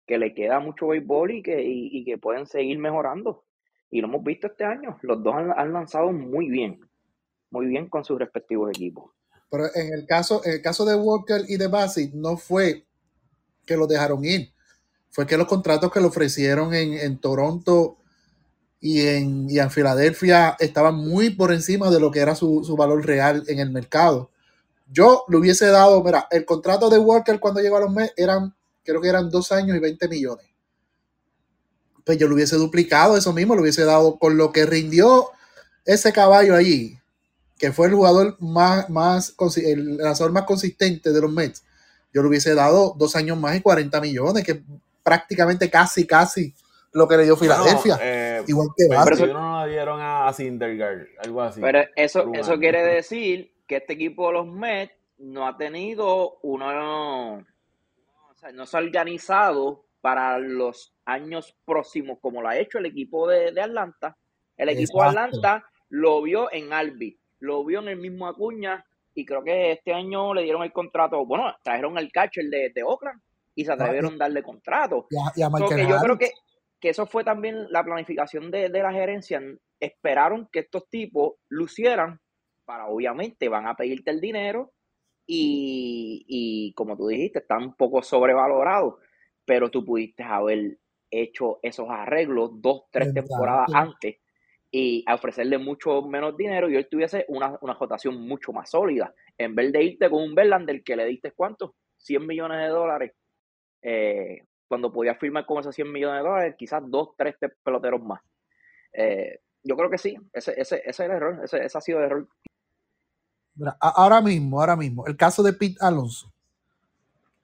[0.07, 3.45] le queda mucho béisbol y que, y, que pueden seguir mejorando.
[3.89, 4.97] Y lo hemos visto este año.
[5.01, 6.79] Los dos han, lanzado muy bien,
[7.51, 9.11] muy bien con sus respectivos equipos.
[9.49, 12.85] Pero en el caso, en el caso de Walker y de Bassett, no fue
[13.65, 14.51] que lo dejaron ir.
[15.09, 17.97] Fue que los contratos que le ofrecieron en, en Toronto
[18.79, 23.05] y en, y en Filadelfia estaban muy por encima de lo que era su, valor
[23.05, 24.31] real en el mercado.
[24.89, 28.55] Yo le hubiese dado, mira, el contrato de Walker cuando llegó a los meses eran,
[28.83, 30.45] creo que eran dos años y 20 millones.
[32.05, 35.29] Pues yo lo hubiese duplicado eso mismo, lo hubiese dado con lo que rindió
[35.85, 36.97] ese caballo allí,
[37.57, 41.63] que fue el jugador más, más, el lanzador más consistente de los Mets.
[42.13, 44.63] Yo le hubiese dado dos años más y 40 millones, que
[45.03, 46.53] prácticamente casi, casi
[46.93, 47.99] lo que le dio Filadelfia.
[48.01, 51.59] Eh, igual que Pero eso no lo dieron a, Sindergaard, algo así.
[51.59, 57.37] Pero eso, eso quiere decir que este equipo de los Mets no ha tenido uno,
[57.37, 62.85] o sea, no se ha organizado para los años próximos como lo ha hecho el
[62.85, 64.15] equipo de, Atlanta.
[64.55, 69.25] El equipo de Atlanta lo vio en Albi, lo vio en el mismo Acuña y
[69.25, 73.19] creo que este año le dieron el contrato, bueno, trajeron el catcher de, de Oakland
[73.55, 75.07] y se atrevieron a darle contrato.
[75.09, 75.49] Y a,
[75.87, 76.31] yo creo que
[76.79, 79.41] que eso fue también la planificación de, la gerencia.
[79.79, 82.19] Esperaron que estos tipos lucieran
[82.67, 84.73] para, obviamente, van a pedirte el dinero
[85.25, 88.95] y, como tú dijiste, están un poco sobrevalorados,
[89.45, 90.77] pero tú pudiste haber
[91.09, 94.17] hecho esos arreglos dos, tres temporadas antes
[94.69, 99.13] y ofrecerle mucho menos dinero y hoy tuviese una, una rotación mucho más sólida.
[99.37, 103.13] En vez de irte con un Verlander que le diste cuánto, 100 millones de dólares,
[103.81, 108.21] eh, cuando podía firmar con esos 100 millones de dólares, quizás dos, tres peloteros más.
[108.91, 112.05] Eh, yo creo que sí, ese, ese, ese es el error, ese, ha sido el
[112.05, 112.27] error.
[113.79, 116.31] Ahora mismo, ahora mismo, el caso de Pete Alonso.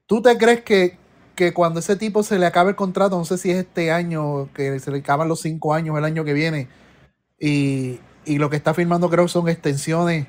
[0.05, 0.97] ¿Tú te crees que,
[1.35, 4.51] que cuando ese tipo se le acabe el contrato, no sé si es este año,
[4.53, 6.67] que se le acaban los cinco años el año que viene,
[7.39, 10.27] y, y lo que está firmando creo son extensiones.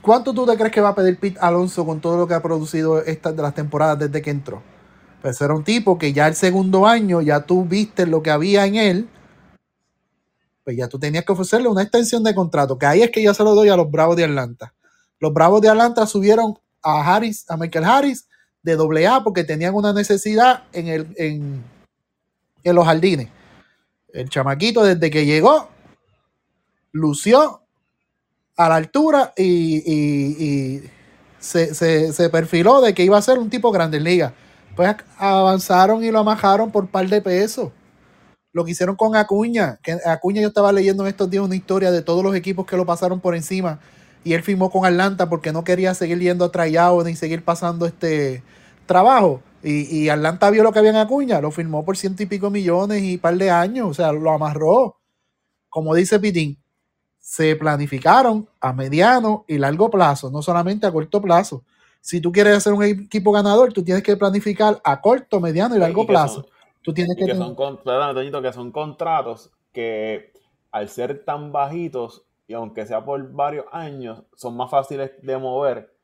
[0.00, 2.42] ¿Cuánto tú te crees que va a pedir Pete Alonso con todo lo que ha
[2.42, 4.62] producido estas de las temporadas desde que entró?
[5.20, 8.64] Pues era un tipo que ya el segundo año ya tú viste lo que había
[8.64, 9.08] en él,
[10.62, 13.34] pues ya tú tenías que ofrecerle una extensión de contrato, que ahí es que yo
[13.34, 14.72] se lo doy a los Bravos de Atlanta.
[15.18, 18.28] Los Bravos de Atlanta subieron a Harris, a Michael Harris
[18.62, 21.64] de doble A porque tenían una necesidad en, el, en,
[22.64, 23.28] los jardines.
[24.12, 25.68] El chamaquito desde que llegó
[26.92, 27.62] lució
[28.56, 30.82] a la altura y,
[31.38, 34.34] se, se, perfiló de que iba a ser un tipo grande en liga
[34.76, 37.72] pues avanzaron y lo amajaron por par de pesos.
[38.52, 41.90] Lo que hicieron con Acuña, que Acuña yo estaba leyendo en estos días una historia
[41.90, 43.80] de todos los equipos que lo pasaron por encima
[44.26, 47.86] y él firmó con Atlanta porque no quería seguir yendo a tryout ni seguir pasando
[47.86, 48.42] este
[48.84, 49.40] trabajo.
[49.62, 53.02] Y, Atlanta vio lo que había en Acuña, lo firmó por ciento y pico millones
[53.02, 54.96] y par de años, o sea, lo amarró.
[55.68, 56.58] Como dice Pitín,
[57.18, 61.64] se planificaron a mediano y largo plazo, no solamente a corto plazo
[62.06, 65.80] si tú quieres hacer un equipo ganador, tú tienes que planificar a corto, mediano y
[65.80, 66.46] largo plazo.
[66.80, 70.32] tú tienes que, que son, que son contratos que
[70.70, 75.94] al ser tan bajitos y aunque sea por varios años, son más fáciles de mover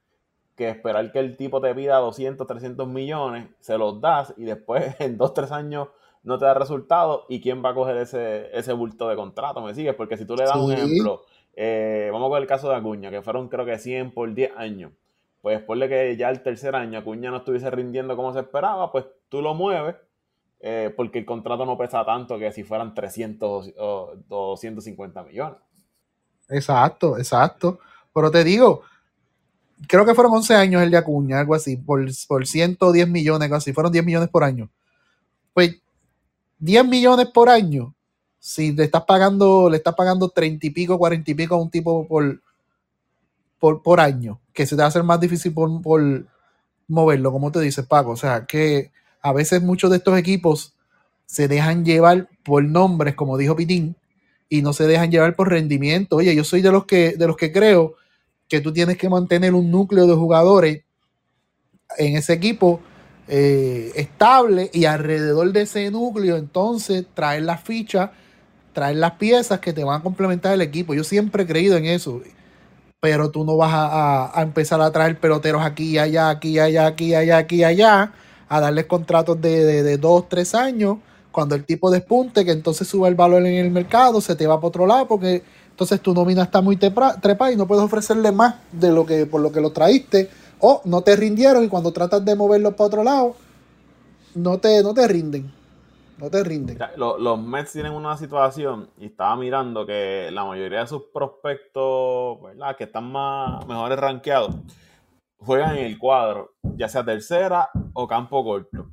[0.57, 4.95] que esperar que el tipo te pida 200, 300 millones, se los das y después
[5.01, 5.89] en dos, tres años
[6.23, 9.75] no te da resultado y quién va a coger ese, ese bulto de contrato, ¿me
[9.75, 9.95] sigues?
[9.95, 11.23] Porque si tú le das un ejemplo,
[11.55, 14.93] eh, vamos con el caso de Acuña, que fueron creo que 100 por 10 años,
[15.41, 18.93] pues después de que ya el tercer año Acuña no estuviese rindiendo como se esperaba,
[18.93, 19.97] pues tú lo mueves
[20.61, 25.57] eh, porque el contrato no pesa tanto que si fueran 300 o 250 millones.
[26.53, 27.81] Exacto, exacto.
[28.15, 28.83] Pero te digo,
[29.87, 33.73] creo que fueron 11 años el de Acuña, algo así, por, por 110 millones, así,
[33.73, 34.69] fueron 10 millones por año.
[35.55, 35.77] Pues
[36.59, 37.95] 10 millones por año,
[38.39, 41.71] si le estás pagando, le estás pagando 30 y pico, 40 y pico a un
[41.71, 42.41] tipo por,
[43.59, 46.27] por, por año, que se te va a hacer más difícil por,
[46.89, 48.11] moverlo, como te dices, Paco.
[48.11, 48.91] O sea, que
[49.23, 50.75] a veces muchos de estos equipos
[51.27, 53.97] se dejan llevar por nombres, como dijo Pitín,
[54.53, 56.17] y no se dejan llevar por rendimiento.
[56.17, 57.95] Oye, yo soy de los que, de los que creo
[58.47, 60.85] que tú tienes que mantener un núcleo de jugadores
[61.97, 62.79] en ese equipo
[63.29, 68.11] eh, estable y alrededor de ese núcleo entonces traer las fichas,
[68.75, 70.93] traer las piezas que te van a complementar el equipo.
[70.93, 72.21] Yo siempre he creído en eso,
[73.01, 77.39] pero tú no vas a, empezar a traer peloteros aquí, allá, aquí, allá, aquí, allá,
[77.39, 78.13] aquí, allá,
[78.51, 80.99] a darles contratos de, de, dos, tres años,
[81.33, 84.57] cuando el tipo despunte, que entonces sube el valor en el mercado, se te va
[84.57, 88.57] para otro lado porque entonces tu nómina está muy trepa y no puedes ofrecerle más
[88.71, 92.25] de lo que por lo que lo traíste o no te rindieron y cuando tratas
[92.25, 93.35] de moverlo para otro lado
[94.35, 95.53] no te, no te rinden.
[96.19, 96.79] No te rinden.
[96.97, 102.39] Los, Mets tienen una situación y estaba mirando que la mayoría de sus prospectos,
[102.79, 104.55] que están más mejores rankeados,
[105.37, 108.89] juegan en el cuadro, ya sea tercera o campo corto.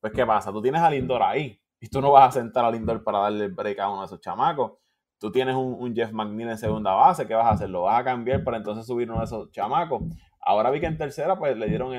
[0.00, 0.52] Pues, ¿qué pasa?
[0.52, 3.46] Tú tienes a Lindor ahí y tú no vas a sentar a Lindor para darle
[3.46, 4.72] el break a uno de esos chamacos
[5.20, 7.70] tú tienes un, Jeff McNeil en segunda base, ¿qué vas a hacer?
[7.70, 10.02] ¿Lo vas a cambiar para entonces subir uno de esos chamacos?
[10.40, 11.92] Ahora vi que en tercera, pues le dieron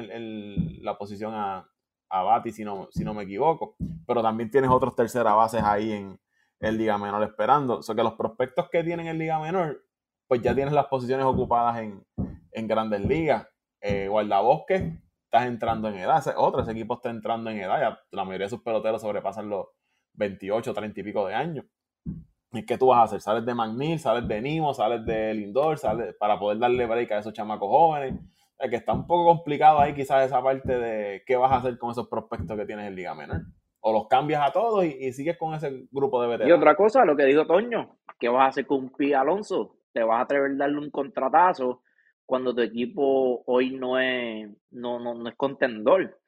[0.84, 1.70] la posición a,
[2.10, 3.76] a Bati, si no, si no me equivoco.
[4.08, 6.20] Pero también tienes otros tercera bases ahí en
[6.60, 7.78] el Liga Menor esperando.
[7.78, 9.86] O sea que los prospectos que tienen en Liga Menor,
[10.28, 13.48] pues ya tienes las posiciones ocupadas en, Grandes Ligas.
[13.82, 15.00] Eh, Guardabosque,
[15.32, 16.22] estás entrando en edad.
[16.36, 17.80] Otros equipos están entrando en edad.
[17.80, 19.68] Ya la mayoría de sus peloteros sobrepasan los
[20.16, 21.66] 28, 30 y pico de años.
[22.52, 23.22] ¿Y qué tú vas a hacer?
[23.22, 27.20] ¿Sales de McNeil, sales de Nimo, sales de Lindor, sales para poder darle break a
[27.20, 28.20] esos chamacos jóvenes?
[28.60, 31.78] Es que está un poco complicado ahí quizás esa parte de qué vas a hacer
[31.78, 33.44] con esos prospectos que tienes en Liga Menor.
[33.80, 36.50] O los cambias a todos y, sigues con ese grupo de veteranos.
[36.50, 39.78] Y otra cosa, lo que dijo Toño, ¿qué vas a hacer con Pi Alonso?
[39.94, 41.84] ¿Te vas a atrever a darle un contratazo
[42.26, 46.20] cuando tu equipo hoy no es, no, no, es contendor?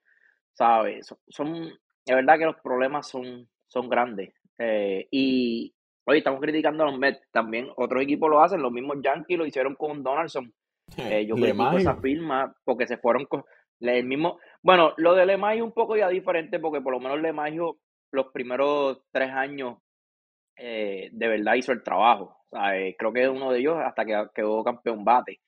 [0.54, 1.14] ¿Sabes?
[1.28, 1.66] Son,
[2.06, 4.34] es verdad que los problemas son, son grandes.
[4.60, 5.74] Eh, y,
[6.06, 7.22] Oye, estamos criticando a los Mets.
[7.32, 8.62] También otros equipos lo hacen.
[8.62, 10.54] Los mismos Yankees lo hicieron con Donaldson.
[10.98, 13.44] Eh, yo critico esa firma porque se fueron con
[13.80, 14.40] el mismo.
[14.62, 17.78] Bueno, lo de LeMahieu un poco ya diferente porque por lo menos LeMahieu
[18.12, 19.78] los primeros tres años
[20.58, 22.38] eh, de verdad hizo el trabajo.
[22.50, 25.40] O sea, eh, creo que es uno de ellos hasta que quedó campeón bate.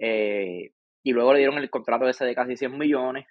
[0.00, 3.26] Y luego le dieron el contrato ese de casi 100 millones,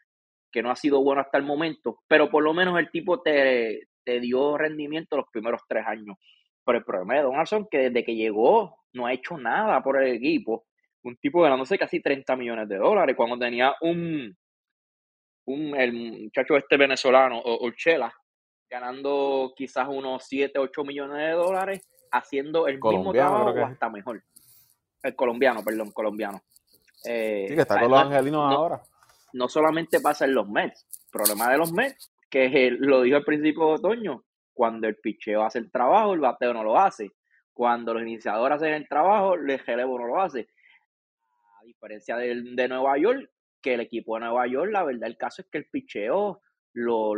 [0.51, 3.87] que no ha sido bueno hasta el momento, pero por lo menos el tipo te,
[4.03, 6.17] te dio rendimiento los primeros tres años.
[6.65, 10.15] Pero el problema de Donaldson que desde que llegó no ha hecho nada por el
[10.15, 10.65] equipo.
[11.03, 14.35] Un tipo ganándose casi 30 millones de dólares cuando tenía un,
[15.45, 18.13] un el muchacho este venezolano, Urchela,
[18.69, 24.23] ganando quizás unos 7, 8 millones de dólares, haciendo el mismo trabajo o hasta mejor.
[25.01, 26.41] El colombiano, perdón, colombiano.
[27.05, 28.81] Eh, sí, que está con los angelinos ahora.
[29.33, 30.87] No solamente pasa en los Mets.
[31.05, 35.43] El problema de los Mets, que lo dijo al principio de otoño, cuando el picheo
[35.43, 37.11] hace el trabajo, el bateo no lo hace.
[37.53, 40.49] Cuando los iniciadores hacen el trabajo, el relevo no lo hace.
[41.61, 43.29] A diferencia de, de, Nueva York,
[43.61, 46.41] que el equipo de Nueva York, la verdad, el caso es que el picheo
[46.73, 47.15] lo,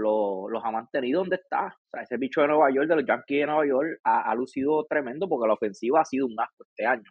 [0.49, 1.67] los ha mantenido donde está.
[1.67, 4.85] O sea, ese picheo de Nueva York, de los Yankees de Nueva York, ha, lucido
[4.85, 7.09] tremendo porque la ofensiva ha sido un asco este año.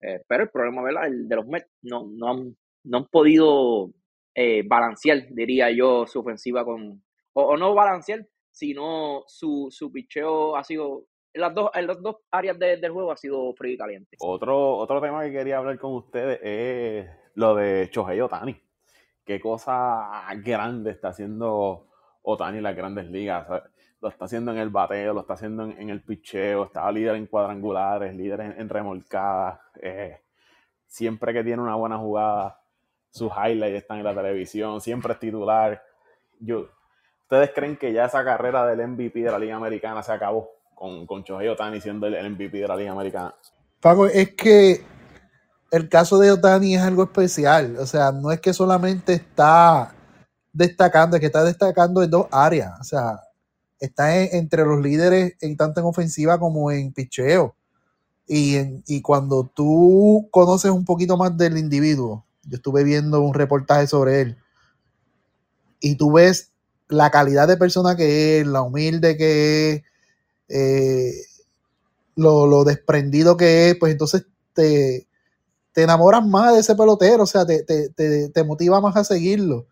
[0.00, 1.06] Eh, pero el problema, ¿verdad?
[1.06, 3.90] El de los Mets no, no, han, no han podido
[4.34, 7.02] eh, balancear, diría yo, su ofensiva con.
[7.32, 12.16] O, no balancear, sino su, su picheo ha sido en las dos, en las dos
[12.30, 14.16] áreas del juego ha sido frío y caliente.
[14.20, 18.60] Otro, otro tema que quería hablar con ustedes es lo de Shohei Otani.
[19.24, 21.86] Qué cosa grande está haciendo
[22.22, 23.46] Otani en las grandes ligas.
[24.00, 27.26] Lo está haciendo en el bateo, lo está haciendo en, el picheo, está líder en
[27.26, 29.60] cuadrangulares, líder en, remolcadas.
[29.82, 30.20] Eh,
[30.86, 32.60] siempre que tiene una buena jugada,
[33.10, 35.82] sus highlights están en la televisión, siempre es titular.
[36.38, 36.68] Yo,
[37.30, 41.06] ¿Ustedes creen que ya esa carrera del MVP de la Liga Americana se acabó con,
[41.06, 43.32] con Otani siendo el MVP de la Liga Americana?
[43.80, 44.84] Paco, es que
[45.70, 47.76] el caso de Otani es algo especial.
[47.78, 49.94] O sea, no es que solamente está
[50.52, 52.80] destacando, es que está destacando en dos áreas.
[52.80, 53.20] O sea,
[53.80, 57.56] está entre los líderes en tanto en ofensiva como en picheo.
[58.28, 58.56] Y,
[58.86, 64.20] y cuando tú conoces un poquito más del individuo, yo estuve viendo un reportaje sobre
[64.20, 64.36] él,
[65.80, 66.52] y tú ves
[66.88, 69.82] la calidad de persona que es, la humilde que es,
[70.48, 71.12] eh,
[72.16, 75.06] lo, desprendido que es, pues entonces te,
[75.72, 79.66] te enamoras más de ese pelotero, o sea, te, te, motiva más a seguirlo.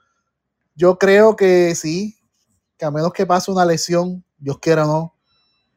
[0.74, 2.17] Yo creo que sí,
[2.78, 5.14] que a menos que pase una lesión, Dios quiera no,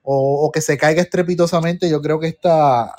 [0.03, 2.93] o, o que se caiga estrepitosamente, yo creo que esta,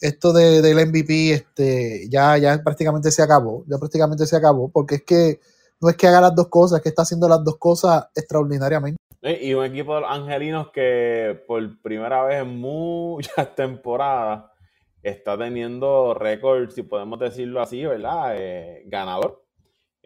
[0.00, 4.96] esto de, del MVP este, ya, ya prácticamente se acabó, ya prácticamente se acabó, porque
[4.96, 5.40] es que
[5.80, 8.98] no es que haga las dos cosas, es que está haciendo las dos cosas extraordinariamente.
[9.22, 14.44] Y un equipo de los angelinos que por primera vez en muchas temporadas
[15.02, 18.34] está teniendo récord, si podemos decirlo así, ¿verdad?
[18.36, 19.43] Eh, ganador.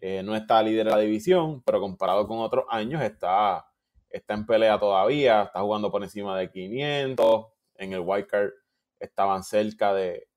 [0.00, 3.66] Eh, no está líder de la división, pero comparado con otros años está,
[4.08, 7.46] está en pelea todavía, está jugando por encima de 500,
[7.76, 8.50] en el wildcard
[9.00, 10.28] estaban cerca de,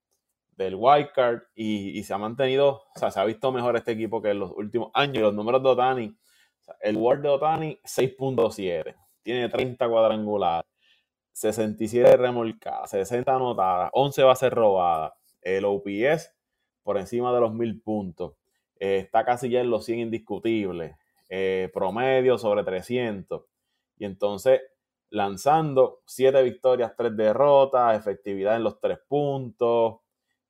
[0.51, 4.21] del wildcard y, y se ha mantenido, o sea, se ha visto mejor este equipo
[4.21, 5.23] que en los últimos años.
[5.23, 6.17] Los números de Otani,
[6.81, 10.69] el World de Otani 6.7, tiene 30 cuadrangulares,
[11.33, 16.33] 67 remolcadas, 60 anotadas, 11 bases robadas, el OPS
[16.83, 18.33] por encima de los 1000 puntos,
[18.81, 20.95] eh, está casi ya en los 100 indiscutibles,
[21.29, 23.43] eh, promedio sobre 300.
[23.99, 24.61] Y entonces
[25.11, 29.99] lanzando 7 victorias, 3 derrotas, efectividad en los 3 puntos,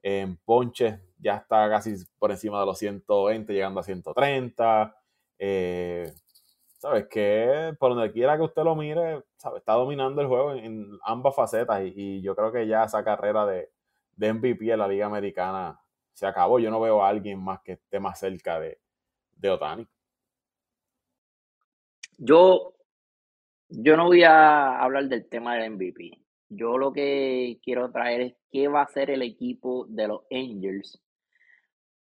[0.02, 4.96] en ponches ya está casi por encima de los 120, llegando a 130.
[5.38, 6.14] Eh,
[6.78, 7.08] ¿Sabes?
[7.10, 9.24] Que por donde quiera que usted lo mire,
[9.58, 11.82] está dominando el juego en, ambas facetas.
[11.84, 13.70] Y, yo creo que ya esa carrera de,
[14.16, 15.82] de, MVP en la Liga Americana
[16.14, 16.60] se acabó.
[16.60, 18.80] Yo no veo a alguien más que esté más cerca de,
[19.38, 19.88] de Otani.
[22.18, 22.76] Yo,
[23.70, 26.12] yo no voy a hablar del tema del MVP.
[26.50, 31.02] Yo lo que quiero traer es qué va a hacer el equipo de los Angels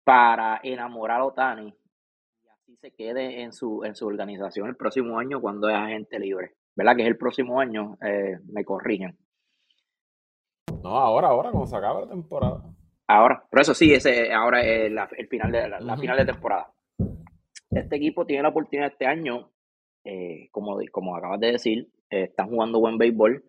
[0.05, 1.75] para enamorar a Otani
[2.45, 6.19] y así se quede en su, en su organización el próximo año cuando es agente
[6.19, 6.55] libre.
[6.77, 6.95] ¿Verdad?
[6.95, 9.19] Que es el próximo año, eh, me corrigen.
[10.83, 12.76] No, ahora, ahora, cuando se acaba la temporada.
[13.09, 16.73] Ahora, pero eso sí, ese ahora es el final de la, final de temporada.
[17.71, 19.51] Este equipo tiene la oportunidad este año,
[20.05, 23.43] eh, como, como acabas de decir, eh, están jugando buen béisbol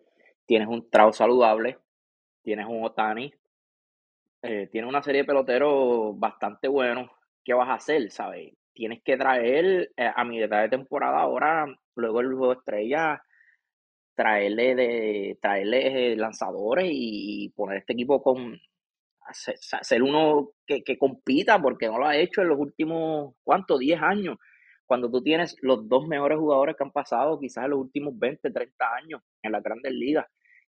[0.48, 1.76] tienes un Trout saludable,
[2.42, 3.30] tienes un Otani,
[4.42, 7.10] eh, tienes una serie de peloteros bastante buenos.
[7.44, 8.10] ¿Qué vas a hacer?
[8.10, 8.54] ¿Sabes?
[8.72, 13.22] Tienes que traer eh, a mi detalle de temporada ahora, luego el juego estrella,
[14.14, 18.58] traerle de traerle lanzadores y, poner este equipo con
[19.32, 23.78] ser, uno que, que, compita porque no lo ha hecho en los últimos, ¿cuántos?
[23.78, 24.38] 10 años.
[24.86, 28.50] Cuando tú tienes los dos mejores jugadores que han pasado quizás en los últimos 20,
[28.50, 30.26] 30 años en las grandes ligas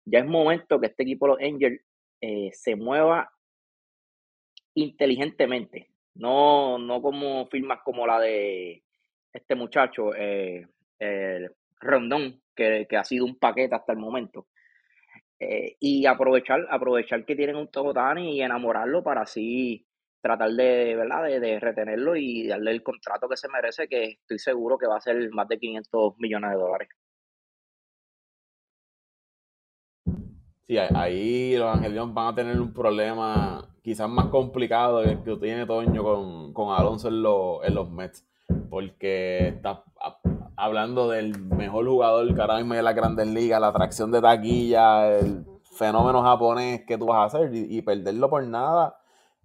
[0.09, 1.81] ya es momento que este equipo, los Angels,
[2.21, 3.29] eh, se mueva
[4.73, 8.83] inteligentemente, no, no como firmas como la de
[9.33, 10.65] este muchacho, eh,
[11.81, 14.47] Rondón, que, ha sido un paquete hasta el momento.
[15.39, 19.85] Eh, y aprovechar, aprovechar que tienen un Togotani y enamorarlo para así
[20.21, 21.23] tratar de, ¿verdad?
[21.25, 24.97] De, de, retenerlo y darle el contrato que se merece, que estoy seguro que va
[24.97, 26.89] a ser más de 500 millones de dólares.
[30.67, 35.37] Sí, ahí los Angelinos van a tener un problema quizás más complicado que el que
[35.37, 38.27] tiene Toño con, con Alonso en, en, los Mets.
[38.69, 39.81] Porque está
[40.57, 45.17] hablando del mejor jugador que ahora mismo de la Grandes Ligas, la atracción de taquilla,
[45.17, 45.45] el
[45.77, 48.97] fenómeno japonés que tú vas a hacer y, perderlo por nada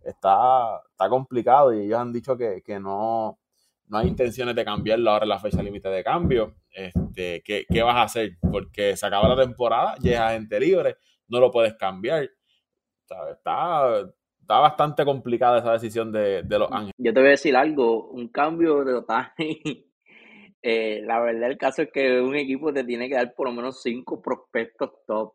[0.03, 1.73] está, está complicado.
[1.73, 3.39] Y ellos han dicho que, que no,
[3.87, 6.55] no hay intenciones de cambiarlo ahora en la fecha límite de cambio.
[6.71, 8.39] Este, ¿qué, ¿Qué vas a hacer?
[8.41, 10.97] Porque se acaba la temporada, llega gente libre
[11.33, 12.31] no lo puedes cambiar.
[13.03, 14.01] Está,
[14.41, 16.95] está bastante complicada esa decisión de, Los Ángeles.
[16.99, 19.33] Yo te voy a decir algo, un cambio de Otani.
[20.63, 23.53] Eh, la verdad el caso es que un equipo te tiene que dar por lo
[23.53, 25.35] menos cinco prospectos top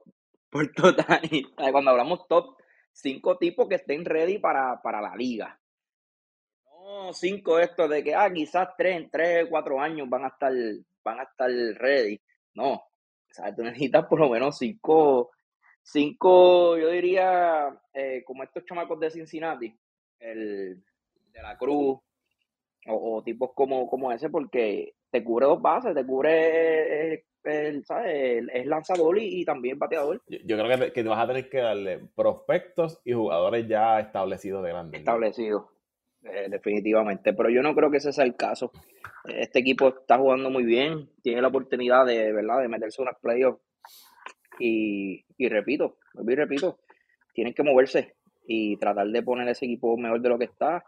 [0.49, 1.43] por Otani.
[1.71, 2.55] Cuando hablamos top,
[2.91, 5.59] cinco tipos que estén ready para, la liga.
[6.65, 10.53] No cinco estos de que, ah, quizás tres, en tres, cuatro años van a estar,
[11.03, 12.19] van a estar ready.
[12.53, 15.31] No, o tú necesitas por lo menos cinco
[15.89, 19.73] Cinco, yo diría, eh, como estos chamacos de Cincinnati,
[20.19, 20.83] el
[21.31, 21.99] de la Cruz,
[22.87, 28.43] o, tipos como, como ese, porque te cubre dos bases, te cubre eh, el, ¿sabes?
[28.53, 30.21] es lanzador y, también bateador.
[30.27, 34.69] Yo, creo que, que vas a tener que darle prospectos y jugadores ya establecidos de
[34.69, 34.97] grande.
[34.97, 35.65] Establecidos,
[36.23, 37.33] eh, definitivamente.
[37.33, 38.71] Pero yo no creo que ese sea el caso.
[39.25, 42.61] Este equipo está jugando muy bien, tiene la oportunidad de, ¿verdad?
[42.61, 43.61] de meterse unas playoffs.
[44.59, 45.97] Y, y repito,
[46.27, 46.79] y repito,
[47.33, 48.15] tienen que moverse
[48.47, 50.83] y tratar de poner ese equipo mejor de lo que está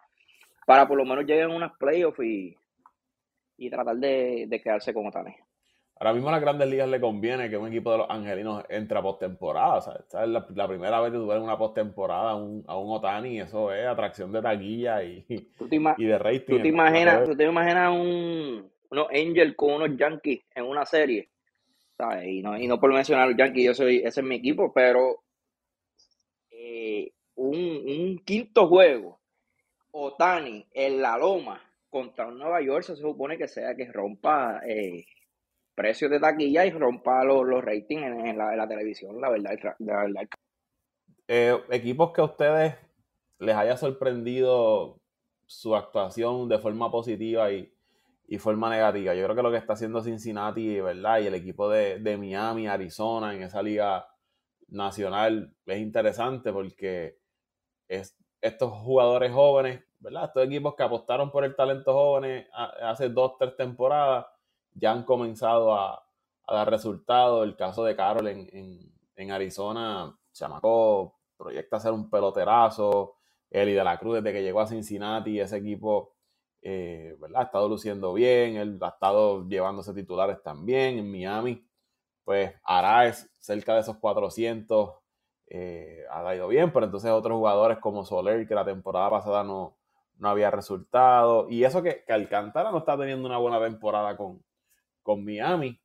[0.65, 2.55] para por lo menos llegar a unas playoffs y,
[3.59, 5.35] y tratar de, de quedarse como tal.
[5.97, 8.97] Ahora mismo a las grandes ligas le conviene que un equipo de los angelinos entre
[8.97, 9.81] a postemporada.
[9.81, 10.05] ¿sabes?
[10.29, 13.85] La, la primera vez que tuve una postemporada a un, a un Otani, eso es
[13.85, 16.55] atracción de taquilla y, y de rating.
[16.55, 21.29] ¿Tú te imaginas, ¿tú te imaginas un, unos Angels con unos Yankees en una serie?
[21.97, 22.27] ¿sabes?
[22.27, 25.23] Y, no, y no por mencionar los Yankees, yo soy, ese es mi equipo, pero
[26.49, 29.19] eh, un, un quinto juego,
[29.91, 34.61] Otani en la loma contra un Nueva York, se supone que sea que rompa.
[34.67, 35.05] Eh,
[35.79, 39.51] precios de taquilla y rompa los, los ratings en, la, televisión, la verdad.
[39.79, 40.27] La verdad.
[41.25, 42.75] Eh, equipos que a ustedes
[43.39, 44.99] les haya sorprendido
[45.45, 47.71] su actuación de forma positiva y,
[48.37, 49.15] forma negativa.
[49.15, 51.19] Yo creo que lo que está haciendo Cincinnati, ¿verdad?
[51.19, 54.07] Y el equipo de, Miami, Arizona, en esa liga
[54.67, 57.17] nacional, es interesante porque
[57.87, 63.55] es, estos jugadores jóvenes, Estos equipos que apostaron por el talento jóvenes hace dos, tres
[63.57, 64.27] temporadas,
[64.73, 66.05] ya han comenzado a,
[66.47, 67.45] dar resultados.
[67.45, 73.15] El caso de Carol en, en, Arizona, Chamaco proyecta ser un peloterazo.
[73.51, 76.13] Eli de la Cruz, desde que llegó a Cincinnati, ese equipo
[76.61, 77.41] eh, ¿verdad?
[77.41, 78.55] ha estado luciendo bien.
[78.57, 80.97] Él ha estado llevándose titulares también.
[80.99, 81.65] En Miami,
[82.23, 84.91] pues Araez, cerca de esos 400,
[85.47, 86.71] eh, ha ido bien.
[86.71, 89.78] Pero entonces otros jugadores como Soler, que la temporada pasada no,
[90.19, 91.47] no había resultado.
[91.49, 94.43] Y eso que, que no está teniendo una buena temporada con,
[95.01, 95.81] con Miami,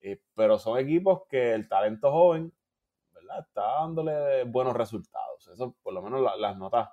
[0.00, 2.52] eh, pero son equipos que el talento joven.
[3.38, 5.46] Está dándole buenos resultados.
[5.46, 6.88] Eso, por lo menos las notas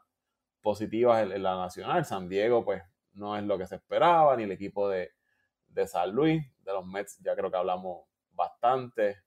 [0.61, 2.05] positivas en, la nacional.
[2.05, 2.83] San Diego, pues,
[3.13, 5.11] no es lo que se esperaba, ni el equipo de,
[5.87, 9.23] San Luis, de los Mets, ya creo que hablamos bastante.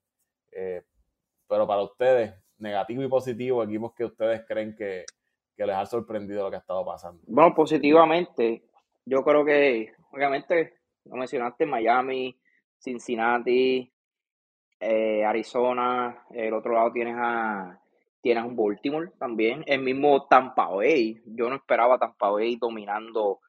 [0.52, 0.84] Eh,
[1.48, 5.04] pero para ustedes, negativo y positivo, equipos que ustedes creen que,
[5.60, 7.20] que les ha sorprendido lo que ha estado pasando.
[7.26, 8.62] Bueno, positivamente,
[9.04, 10.72] yo creo que, obviamente,
[11.04, 12.34] lo mencionaste, Miami,
[12.78, 13.92] Cincinnati,
[14.80, 17.78] eh, Arizona, el otro lado tienes a
[18.22, 23.40] tienes un Baltimore también, el mismo Tampa Bay, yo no esperaba Tampa Bay dominando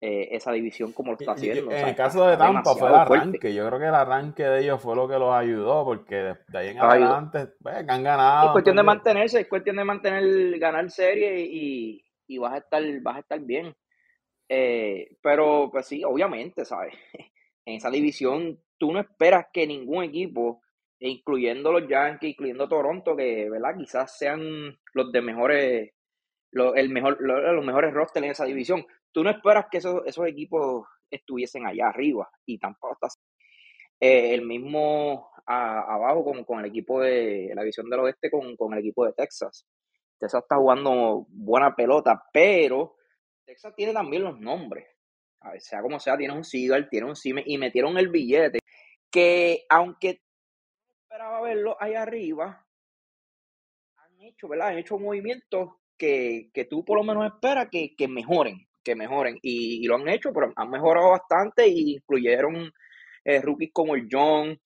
[0.00, 1.70] eh, esa división como lo está haciendo.
[1.70, 4.80] En el caso de Tampa fue el arranque, yo creo que el arranque de ellos
[4.80, 8.46] fue lo que los ayudó, porque de ahí en adelante pues, han ganado.
[8.46, 12.82] Es cuestión de mantenerse, es cuestión de mantener, ganar serie y, y vas a estar,
[13.02, 13.74] vas a estar bien.
[14.48, 16.94] Eh, pero pues sí, obviamente, ¿sabes?
[17.66, 20.62] En esa división tú no esperas que ningún equipo,
[20.98, 23.76] incluyendo los Yankees, incluyendo Toronto, que ¿verdad?
[23.76, 25.90] quizás sean los de mejores,
[26.52, 30.26] los, el mejor, los, mejores rosters en esa división, tú no esperas que esos, esos
[30.26, 33.18] equipos estuviesen allá arriba y tampoco estás
[34.00, 38.72] eh, el mismo abajo como con el equipo de la división del oeste con, con
[38.72, 39.66] el equipo de Texas.
[40.18, 42.96] Texas está jugando buena pelota, pero
[43.44, 44.86] Texas tiene también los nombres.
[45.40, 48.60] A sea como sea, tiene un Seagull, tiene un Cime y metieron el billete.
[49.10, 50.20] Que aunque
[50.92, 52.64] esperaba verlo ahí arriba,
[53.96, 54.68] han hecho, ¿verdad?
[54.68, 59.38] Han hecho movimientos que, tú por lo menos esperas que, que mejoren, que mejoren.
[59.42, 62.72] Y, lo han hecho, pero han mejorado bastante y incluyeron
[63.24, 64.58] eh, rookies como el John.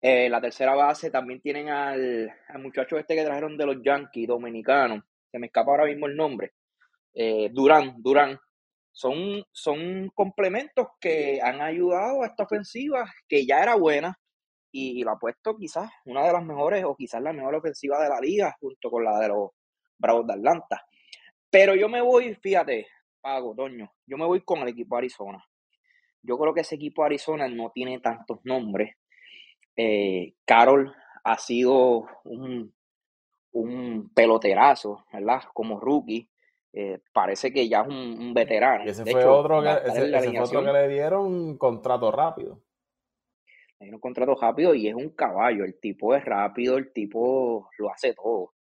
[0.00, 4.28] Eh, la tercera base también tienen al, al muchacho este que trajeron de los Yankees
[4.28, 5.02] dominicanos.
[5.30, 6.52] Se me escapa ahora mismo el nombre
[7.16, 8.38] eh, Durán, Durán.
[8.92, 14.18] Son, son complementos que han ayudado a esta ofensiva que ya era buena
[14.72, 18.08] y, lo ha puesto quizás una de las mejores o quizás la mejor ofensiva de
[18.08, 19.50] la liga junto con la de los
[19.98, 20.86] Bravos de Atlanta.
[21.50, 22.86] Pero yo me voy, fíjate,
[23.20, 25.44] Pago, Toño, yo me voy con el equipo Arizona.
[26.22, 28.96] Yo creo que ese equipo Arizona no tiene tantos nombres.
[29.76, 30.94] Eh, Carol
[31.24, 32.74] ha sido un,
[33.52, 35.42] un peloterazo, ¿verdad?
[35.52, 36.28] Como rookie.
[36.72, 38.84] Eh, parece que ya es un, veterano.
[38.84, 42.60] Y ese fue otro que, le dieron un contrato rápido.
[43.78, 45.64] Le dieron un contrato rápido y es un caballo.
[45.64, 48.52] El tipo es rápido, el tipo lo hace todo.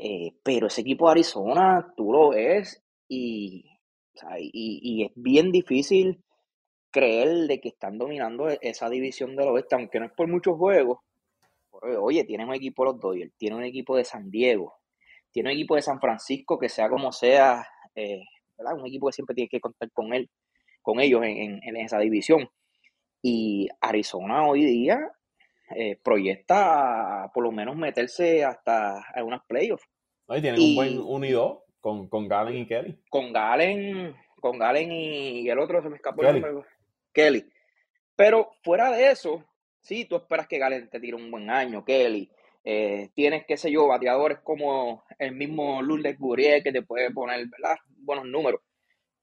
[0.00, 3.64] Eh, pero ese equipo de Arizona, tú lo ves y,
[4.52, 6.22] y, es bien difícil
[6.92, 10.56] creer de que están dominando e, esa división del oeste, aunque no es por muchos
[10.56, 11.00] juegos.
[12.00, 14.76] Oye, tiene un equipo de los Dodgers, tiene un equipo de San Diego,
[15.32, 18.22] tiene un equipo de San Francisco que sea como sea, eh.
[18.58, 20.30] Un equipo que siempre tiene que contar con él,
[20.82, 22.48] con ellos en, esa división.
[23.22, 24.98] Y Arizona hoy día
[25.76, 29.86] eh, proyecta por lo menos meterse hasta algunas playoffs.
[30.28, 32.98] y tienen un buen unido con, con Galen y Kelly.
[33.08, 36.66] Con Galen, con Galen y el otro se me escapó el nombre.
[37.12, 37.44] Kelly.
[38.16, 39.44] Pero fuera de eso,
[39.80, 42.30] sí, tú esperas que Galen te tire un buen año, Kelly.
[42.64, 47.46] Eh, tienes, qué sé yo, bateadores como el mismo Lourdes Gurriel que te puede poner
[47.96, 48.60] buenos números.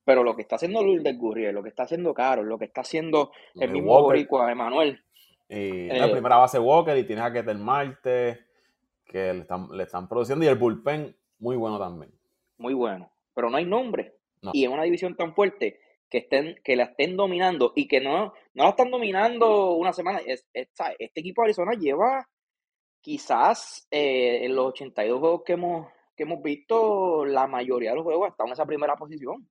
[0.03, 2.81] Pero lo que está haciendo Lourdes Gurriel, lo que está haciendo Caro, lo que está
[2.81, 5.05] haciendo el mismo Boricua, Emanuel.
[5.47, 8.45] Y la eh, primera base Walker y tienes a Ketel Marte,
[9.05, 10.43] que le están, le están produciendo.
[10.43, 12.11] Y el bullpen, muy bueno también.
[12.57, 13.11] Muy bueno.
[13.33, 14.15] Pero no hay nombre.
[14.53, 15.79] Y en una división tan fuerte,
[16.09, 20.19] que estén, que la estén dominando y que no, no la están dominando una semana.
[20.25, 22.27] este equipo de Arizona lleva
[23.01, 28.05] quizás eh, en los 82 juegos que hemos, que hemos visto, la mayoría de los
[28.05, 29.47] juegos están en esa primera posición.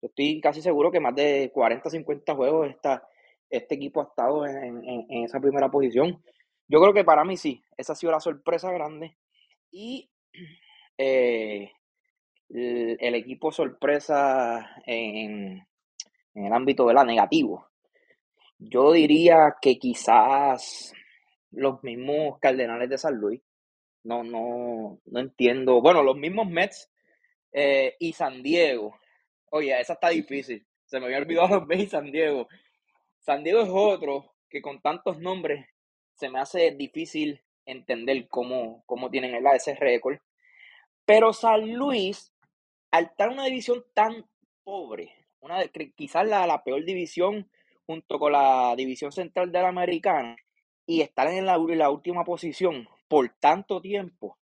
[0.00, 3.06] estoy casi seguro que más de 40, 50 juegos está,
[3.50, 6.22] este equipo ha estado en, esa primera posición.
[6.68, 9.16] Yo creo que para mí sí, esa ha sido la sorpresa grande.
[9.70, 10.10] Y
[10.98, 11.70] eh,
[12.48, 15.66] el, equipo sorpresa en,
[16.34, 17.68] en el ámbito de la negativo.
[18.58, 20.92] Yo diría que quizás
[21.56, 23.40] los mismos Cardenales de San Luis.
[24.04, 25.80] No, no, no entiendo.
[25.80, 26.90] Bueno, los mismos Mets
[27.52, 28.96] eh, y San Diego.
[29.50, 30.64] Oye, esa está difícil.
[30.84, 32.48] Se me había olvidado los Mets y San Diego.
[33.26, 35.66] San Diego es otro que con tantos nombres
[36.14, 40.18] se me hace difícil entender cómo, cómo tienen ese récord.
[41.04, 42.32] Pero San Luis,
[42.92, 44.24] al estar en una división tan
[44.62, 45.60] pobre, una
[45.96, 47.50] quizás la, la peor división
[47.84, 50.36] junto con la división central de la americana,
[50.86, 51.58] y estar en la,
[51.90, 54.38] última posición por tanto tiempo,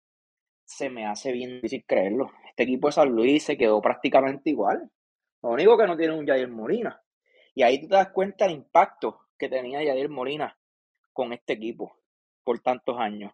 [0.64, 2.33] se me hace bien difícil creerlo.
[2.49, 4.91] Este equipo de San Luis se quedó prácticamente igual.
[5.41, 7.01] Lo único que no tiene un Jair Molina.
[7.55, 10.59] Y ahí tú te das cuenta del impacto que tenía Jair Molina
[11.13, 11.97] con este equipo
[12.45, 13.33] por tantos años.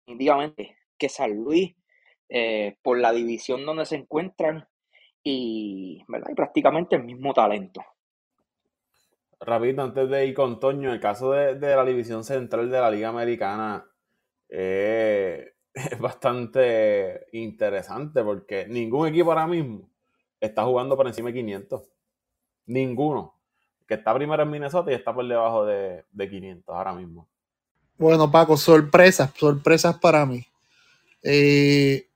[0.00, 1.74] Definitivamente que San Luis,
[2.28, 4.68] eh, por la división donde se encuentran
[5.22, 6.30] y, ¿verdad?
[6.30, 7.82] y prácticamente el mismo talento.
[9.40, 13.08] Rapidito, antes de ir con Toño, el caso de, la división central de la Liga
[13.08, 13.86] Americana
[14.48, 19.90] eh, es bastante interesante porque ningún equipo ahora mismo
[20.40, 21.90] está jugando por encima de 500.
[22.66, 23.35] Ninguno.
[23.86, 27.26] Que está primero en Minnesota y está por debajo de, 500 ahora mismo.
[27.98, 30.46] Bueno, Paco, sorpresas, sorpresas para mí.
[31.22, 32.06] Eh,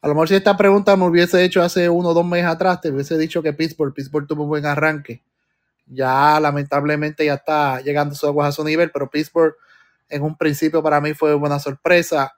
[0.00, 2.80] a lo mejor si esta pregunta me hubiese hecho hace uno o dos meses atrás,
[2.80, 5.22] te hubiese dicho que Pittsburgh, Pittsburgh tuvo un buen arranque
[5.86, 9.54] ya lamentablemente ya está llegando su aguas a su nivel, pero Pittsburgh
[10.08, 12.34] en un principio para mí fue buena sorpresa.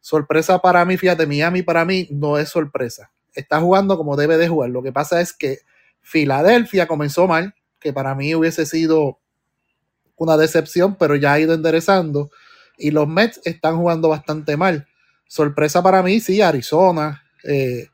[0.00, 3.10] Sorpresa para mí, fíjate, Miami para mí no es sorpresa.
[3.34, 4.70] Está jugando como debe de jugar.
[4.70, 5.58] Lo que pasa es que
[6.02, 9.18] Filadelfia comenzó mal, que para mí hubiese sido
[10.16, 12.30] una decepción, pero ya ha ido enderezando.
[12.76, 14.86] Y los Mets están jugando bastante mal.
[15.26, 17.22] Sorpresa para mí, sí, Arizona.
[17.44, 17.88] Eh,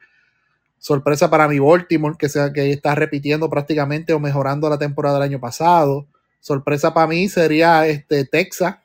[0.78, 5.24] Sorpresa para mi Baltimore, que, sea, que está repitiendo prácticamente o mejorando la temporada del
[5.24, 6.06] año pasado.
[6.40, 8.76] Sorpresa para mí sería este Texas,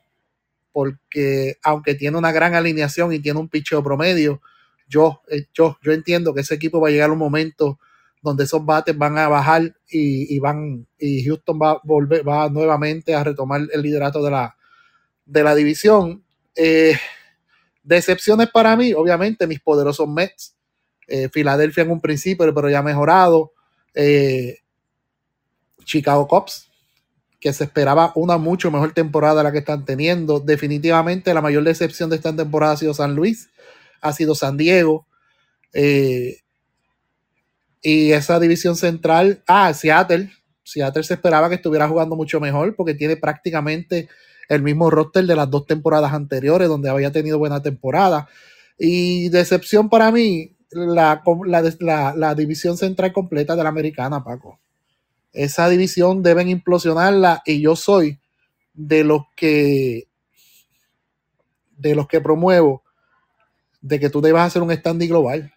[0.72, 4.40] porque aunque tiene una gran alineación y tiene un picheo promedio,
[4.88, 7.78] yo, eh, yo, yo entiendo que ese equipo va a llegar un momento
[8.24, 13.14] donde esos bates van a bajar y, van y Houston va a volver va nuevamente
[13.14, 14.56] a retomar el liderato de la,
[15.26, 16.24] de la división.
[16.56, 16.98] Eh,
[17.82, 20.56] decepciones para mí, obviamente, mis poderosos Mets
[21.06, 23.52] eh, Filadelfia en un principio, pero ya mejorado.
[23.92, 24.56] Eh,
[25.84, 26.70] Chicago Cubs,
[27.38, 30.40] que se esperaba una mucho mejor temporada la que están teniendo.
[30.40, 33.50] Definitivamente la mayor decepción de esta temporada ha sido San Luis,
[34.00, 35.06] ha sido San Diego.
[37.84, 40.32] Y esa división central, ah, Seattle.
[40.62, 44.08] Seattle se esperaba que estuviera jugando mucho mejor porque tiene prácticamente
[44.48, 48.26] el mismo roster de las dos temporadas anteriores donde había tenido buena temporada.
[48.78, 51.22] Y decepción para mí, la,
[52.16, 54.58] la, división central completa de la americana, Paco.
[55.34, 58.18] Esa división deben implosionarla y yo soy
[58.72, 60.08] de los que
[61.76, 62.82] de los que promuevo
[63.82, 65.53] de que tú debas hacer un standing global.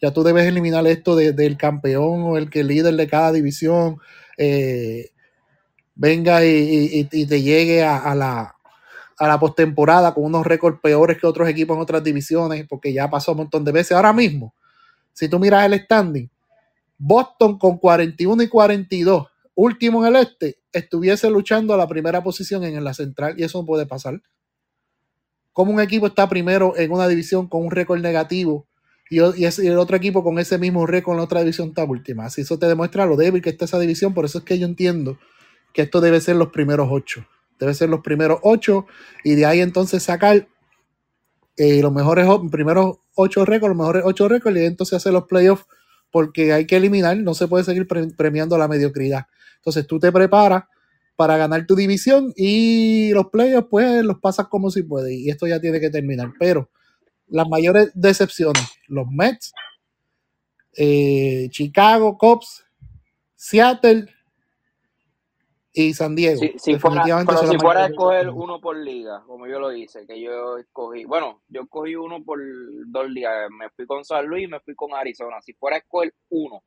[0.00, 3.98] Ya tú debes eliminar esto del campeón o el que líder de cada división
[4.38, 5.10] eh,
[5.94, 8.56] venga y, te llegue a la,
[9.20, 13.10] a la postemporada con unos récords peores que otros equipos en otras divisiones, porque ya
[13.10, 13.92] pasó un montón de veces.
[13.92, 14.54] Ahora mismo,
[15.12, 16.30] si tú miras el standing,
[16.96, 22.64] Boston con 41 y 42, último en el este, estuviese luchando a la primera posición
[22.64, 24.22] en la central y eso no puede pasar.
[25.52, 28.68] Como un equipo está primero en una división con un récord negativo
[29.10, 32.26] y, el otro equipo con ese mismo récord en la otra división está última.
[32.26, 34.14] Así eso te demuestra lo débil que está esa división.
[34.14, 35.18] Por eso es que yo entiendo
[35.74, 37.26] que esto debe ser los primeros ocho.
[37.58, 38.86] Debe ser los primeros ocho
[39.24, 40.48] y de ahí entonces sacar
[41.56, 45.66] eh, los mejores primeros ocho récords, los mejores ocho récords y entonces hacer los playoffs
[46.12, 49.26] porque hay que eliminar, no se puede seguir premiando la mediocridad.
[49.56, 50.64] Entonces tú te preparas
[51.16, 55.48] para ganar tu división y los playoffs pues los pasas como si puedes y esto
[55.48, 56.32] ya tiene que terminar.
[56.38, 56.70] Pero
[57.30, 59.52] las mayores decepciones, los Mets,
[60.76, 62.64] eh, Chicago, Cubs,
[63.34, 64.06] Seattle
[65.72, 66.40] y San Diego.
[66.56, 70.20] si fuera, pero si fuera a escoger uno por liga, como yo lo hice, que
[70.20, 72.40] yo escogí, bueno, yo escogí uno por
[72.86, 75.40] dos ligas, me fui con San Luis y me fui con Arizona.
[75.40, 76.62] Si fuera a escoger uno,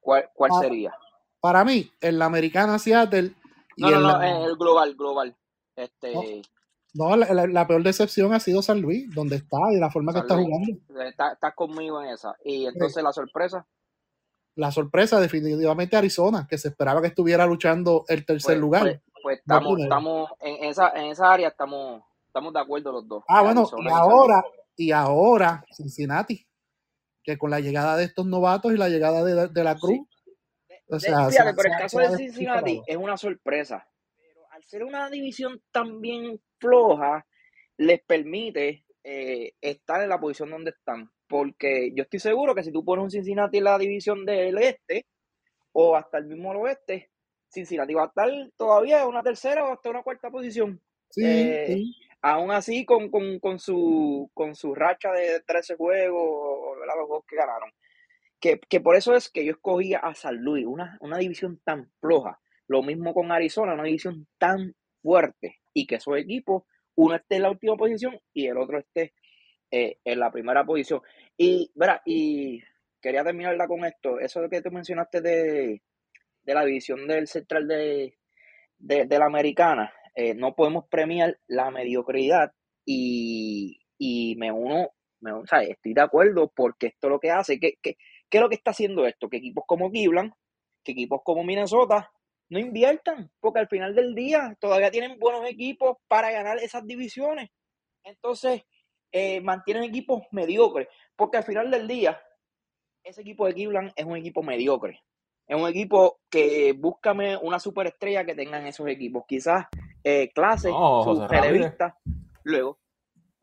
[0.00, 0.92] ¿cuál, cuál sería?
[1.40, 3.32] Para mí, en la americana Seattle.
[3.76, 5.36] Y no, no, no, en el global, global.
[5.76, 6.42] Este,
[6.92, 10.34] no, la, peor decepción ha sido San Luis, donde está y la forma que está
[10.34, 10.76] jugando.
[11.06, 12.34] Estás está conmigo en esa.
[12.44, 13.66] Y entonces la sorpresa.
[14.56, 18.82] La sorpresa, definitivamente Arizona, que se esperaba que estuviera luchando el tercer pues, lugar.
[18.82, 23.24] Pues, pues estamos, estamos en esa, en esa área estamos, estamos de acuerdo los dos.
[23.28, 24.44] Ah, bueno, y ahora,
[24.76, 26.44] y ahora Cincinnati,
[27.22, 30.00] que con la llegada de estos novatos y la llegada de, la Cruz.
[30.88, 33.86] O sea, fíjate, pero el caso de Cincinnati es una sorpresa.
[34.16, 37.26] Pero al ser una división también floja
[37.76, 41.10] les permite eh, estar en la posición donde están.
[41.26, 45.06] Porque yo estoy seguro que si tú pones un Cincinnati en la división del este
[45.72, 47.10] o hasta el mismo oeste,
[47.48, 50.80] Cincinnati va a estar todavía en una tercera o hasta una cuarta posición.
[51.16, 51.82] Eh,
[52.20, 53.10] aún así, con,
[53.58, 57.70] su, con su racha de 13 juegos, los juegos que ganaron.
[58.40, 62.40] Que, por eso es que yo escogí a San Luis, una, una división tan floja.
[62.66, 66.64] Lo mismo con Arizona, una división tan fuerte y que esos equipos,
[66.96, 69.14] uno esté en la última posición y el otro esté
[69.70, 71.00] eh, en la primera posición.
[71.36, 72.62] Y, verá, y
[73.00, 75.82] quería terminarla con esto, eso que tú mencionaste de,
[76.44, 78.16] la división del central de,
[78.78, 82.52] la americana, eh, no podemos premiar la mediocridad
[82.84, 83.78] y,
[84.38, 84.90] me uno,
[85.20, 87.96] me, o sea, estoy de acuerdo porque esto lo que hace, ¿qué, qué,
[88.28, 89.28] qué es lo que está haciendo esto?
[89.28, 90.32] Que equipos como Cleveland,
[90.82, 92.10] que equipos como Minnesota
[92.50, 97.48] no inviertan, porque al final del día todavía tienen buenos equipos para ganar esas divisiones.
[98.02, 98.62] Entonces,
[99.12, 102.20] eh, mantienen equipos mediocres, porque al final del día,
[103.04, 105.00] ese equipo de Cleveland es un equipo mediocre.
[105.46, 109.24] Es un equipo que búscame una superestrella que tengan esos equipos.
[109.26, 109.66] Quizás
[110.02, 111.26] eh, clase, su
[112.44, 112.78] Luego,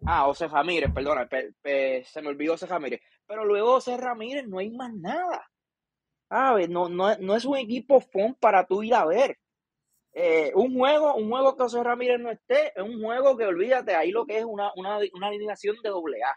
[0.05, 3.01] ah, José Ramírez, perdona, se me olvidó José Ramírez.
[3.25, 5.49] Pero luego José Ramírez no hay más nada.
[6.29, 9.37] No, no, es un equipo fun para tú ir a ver.
[10.13, 13.95] Eh, un juego, un juego que José Ramírez no esté, es un juego que olvídate,
[13.95, 16.35] ahí lo que es una, una, una alineación de doble A.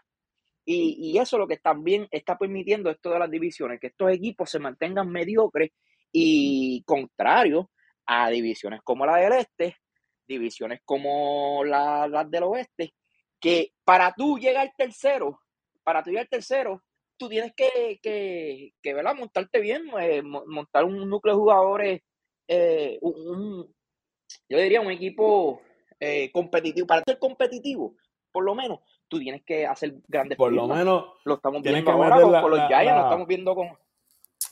[0.63, 4.11] Y, y, eso es lo que también está permitiendo esto de las divisiones, que estos
[4.11, 5.71] equipos se mantengan mediocres
[6.11, 7.65] y contrarios
[8.05, 9.77] a divisiones como la del este,
[10.27, 12.93] divisiones como las la del oeste,
[13.39, 15.41] que para tú llegar tercero,
[15.83, 16.83] para tú llegar tercero,
[17.21, 19.13] tú tienes que, que, que ¿verdad?
[19.15, 22.01] montarte bien, eh, montar un núcleo de jugadores,
[22.47, 23.71] eh, un,
[24.49, 25.61] yo diría un equipo
[25.99, 26.87] eh, competitivo.
[26.87, 27.93] Para ser competitivo,
[28.31, 32.21] por lo menos, tú tienes que hacer grandes Por lo menos, lo estamos viendo ahora
[32.21, 33.67] con, los Giants, lo estamos viendo con...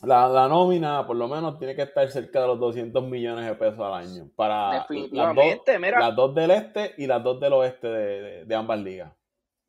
[0.04, 3.56] La, la, nómina, por lo menos, tiene que estar cerca de los 200 millones de
[3.56, 4.30] pesos al año.
[4.36, 8.80] Para las dos, las dos del este y las dos del oeste de, de ambas
[8.80, 9.12] ligas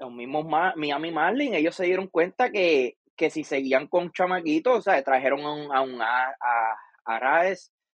[0.00, 2.96] los mismos Miami Marlins, ellos se dieron cuenta que,
[3.28, 7.56] si seguían con chamaquitos, o sea, trajeron a un, a, un,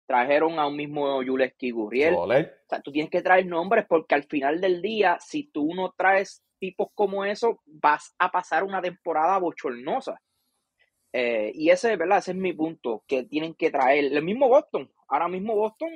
[0.07, 2.15] trajeron a un mismo Yuleski Gurriel.
[2.15, 2.27] O
[2.67, 6.43] sea, tú tienes que traer nombres porque al final del día, si tú no traes
[6.59, 10.19] tipos como eso, vas a pasar una temporada bochornosa.
[11.13, 12.17] Eh, y ese, ¿verdad?
[12.17, 14.05] Ese es mi punto, que tienen que traer.
[14.05, 15.89] El mismo Boston, ahora mismo Boston,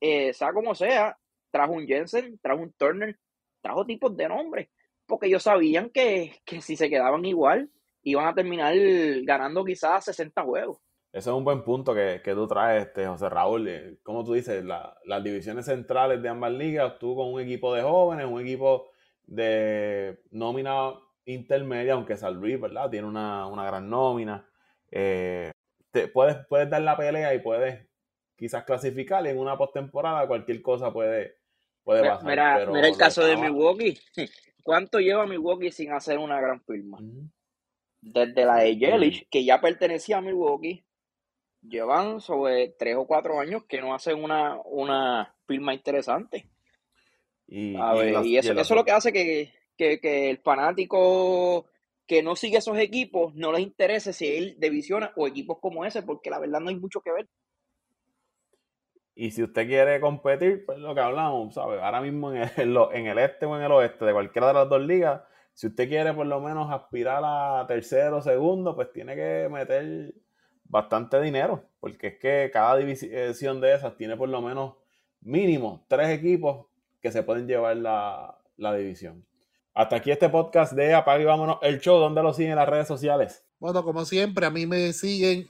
[0.00, 1.16] eh, sea como sea,
[1.52, 3.16] trajo un Jensen, trajo un Turner,
[3.60, 4.68] trajo tipos de nombres
[5.06, 7.70] porque ellos sabían que, si se quedaban igual,
[8.02, 8.74] iban a terminar
[9.22, 10.78] ganando quizás 60 juegos.
[11.12, 13.68] Ese es un buen punto que, tú traes, este, José Raúl.
[13.68, 17.82] Eh, como tú dices, las divisiones centrales de ambas ligas, tú con un equipo de
[17.82, 18.90] jóvenes, un equipo
[19.26, 20.94] de nómina
[21.26, 22.90] intermedia, aunque San Luis, ¿verdad?
[22.90, 24.48] Tiene una, gran nómina.
[24.90, 25.50] Eh,
[25.90, 27.86] te, puedes, puedes dar la pelea y puedes
[28.36, 31.36] quizás clasificar y en una postemporada cualquier cosa puede,
[31.84, 32.24] puede pasar.
[32.24, 33.98] Mira, mira el caso de Milwaukee.
[34.62, 36.98] ¿Cuánto lleva Milwaukee sin hacer una gran firma?
[38.00, 40.84] Desde la de Yelich, que ya pertenecía a Milwaukee,
[41.62, 46.48] llevan sobre tres o cuatro años que no hacen una, una firma interesante.
[47.46, 47.76] Y,
[48.36, 51.66] eso, es lo que hace que, el fanático
[52.06, 56.02] que no sigue esos equipos no les interese si él divisiona o equipos como ese,
[56.02, 57.28] porque la verdad no hay mucho que ver.
[59.14, 61.80] Y si usted quiere competir, pues lo que hablamos, ¿sabes?
[61.82, 64.68] Ahora mismo en el, en el este o en el oeste de cualquiera de las
[64.68, 65.22] dos ligas,
[65.54, 70.14] si usted quiere por lo menos aspirar a tercero o segundo, pues tiene que meter
[70.64, 74.76] bastante dinero, porque es que cada división de esas tiene por lo menos
[75.20, 76.66] mínimo tres equipos
[77.00, 79.26] que se pueden llevar la, la división.
[79.74, 81.98] Hasta aquí este podcast de Apague Vámonos el show.
[81.98, 83.44] ¿Dónde lo siguen en las redes sociales?
[83.58, 85.48] Bueno, como siempre, a mí me siguen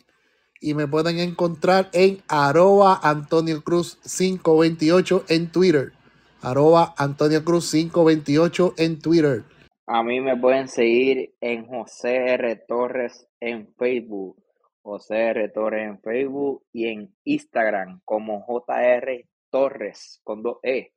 [0.62, 5.92] y me pueden encontrar en arroba Antonio Cruz 528 en Twitter.
[6.40, 9.42] Arroba Antonio Cruz 528 en Twitter.
[9.86, 12.56] A mí me pueden seguir en José R.
[12.68, 14.40] Torres en Facebook.
[14.82, 15.48] José R.
[15.48, 20.92] Torres en Facebook y en Instagram como JR Torres con dos E.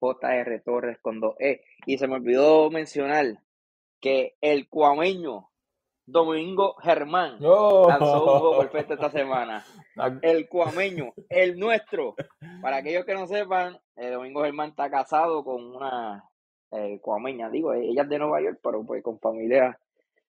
[0.00, 1.62] JR Torres con dos E.
[1.86, 3.42] Y se me olvidó mencionar
[4.00, 5.50] que el cuameño
[6.10, 9.62] Domingo Germán lanzó un juego perfecto esta semana.
[10.22, 12.14] El cuameño, el nuestro.
[12.62, 16.24] Para aquellos que no sepan, eh, Domingo Germán está casado con una
[16.70, 17.50] eh, cuameña.
[17.50, 19.78] Digo, ella es de Nueva York, pero pues con familia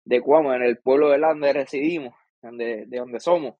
[0.04, 3.54] de Cuamo, en el pueblo de donde residimos, donde, de donde somos.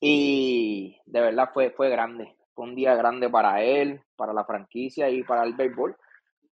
[0.00, 2.36] Y de verdad fue, fue grande.
[2.54, 5.94] Fue un día grande para él, para la franquicia y para el béisbol.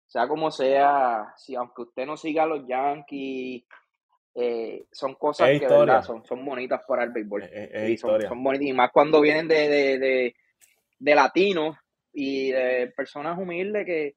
[0.07, 3.65] Sea como sea, si aunque usted no siga a los Yankees,
[4.39, 7.49] eh, son cosas que verdad, son, son bonitas para el béisbol.
[7.89, 10.35] y son, bonitas, y más cuando vienen de, de,
[10.99, 11.75] de, latinos
[12.13, 14.15] y de personas humildes que,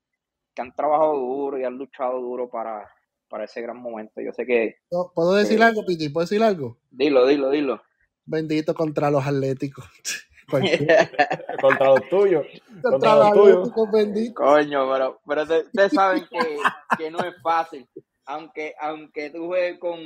[0.55, 2.87] que, han trabajado duro y han luchado duro para,
[3.31, 4.21] para ese gran momento.
[4.21, 4.77] Yo sé que...
[5.15, 6.11] ¿Puedo decir algo, Piti?
[6.11, 6.77] ¿Puedo decir algo?
[6.91, 7.83] Dilo, dilo, dilo.
[8.27, 9.89] Bendito contra los atléticos.
[11.61, 12.47] contra los tuyos.
[12.83, 13.73] Contra, los tuyos.
[13.93, 14.35] Bendito.
[14.35, 16.59] Coño, pero, pero ustedes saben que,
[16.99, 17.89] que, no es fácil.
[18.27, 19.99] Aunque, aunque tú juegues con,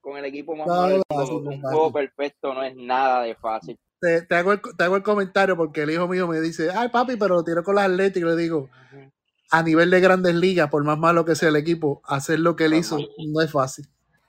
[0.00, 1.02] con el equipo más no,
[1.36, 3.78] un juego perfecto no es nada de fácil.
[4.00, 6.88] Te, te, hago el, te, hago el, comentario porque el hijo mío me dice, ay
[6.88, 8.30] papi, pero lo tiro con los Atléticos.
[8.30, 8.68] Le digo,
[9.50, 12.66] a nivel de grandes ligas, por más malo que sea el equipo, hacer lo que
[12.66, 13.86] él hizo no es fácil.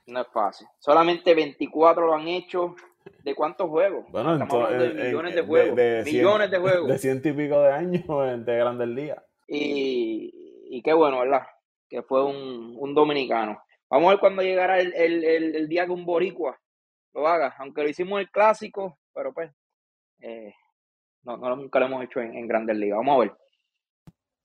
[0.08, 0.68] No es fácil.
[0.80, 2.76] Solamente 24 lo han hecho
[3.24, 4.06] ¿De cuántos juegos?
[4.10, 5.76] Bueno, entonces, de millones de juegos.
[5.76, 6.88] De, millones de juegos.
[6.88, 8.04] De ciento y pico de años
[8.46, 9.24] de Grandes Ligas.
[9.48, 11.44] Y, y qué bueno, ¿verdad?
[11.90, 13.62] Que fue un, un dominicano.
[13.90, 16.60] Vamos a ver cuando llegará el, el, el, día que un boricua
[17.14, 17.56] lo haga.
[17.60, 19.52] Aunque lo hicimos el clásico, pero pues
[20.20, 20.54] eh,
[21.24, 22.98] no, no, nunca lo hemos hecho en, en Grandes Ligas.
[22.98, 23.38] Vamos a ver.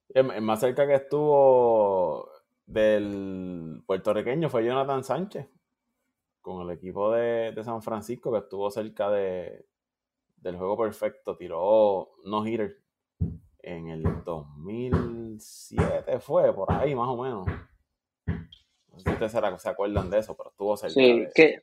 [0.09, 2.29] El más cerca que estuvo
[2.67, 5.49] del puertorriqueño fue Jonathan Sánchez
[6.41, 9.67] con el equipo de, San Francisco que estuvo cerca de,
[10.37, 12.80] del juego perfecto, tiró no hitter
[13.63, 17.47] en el 2007 fue, por ahí más o menos.
[17.47, 20.95] No sé si ustedes se acuerdan de eso, pero estuvo cerca.
[20.95, 21.61] Sí, que...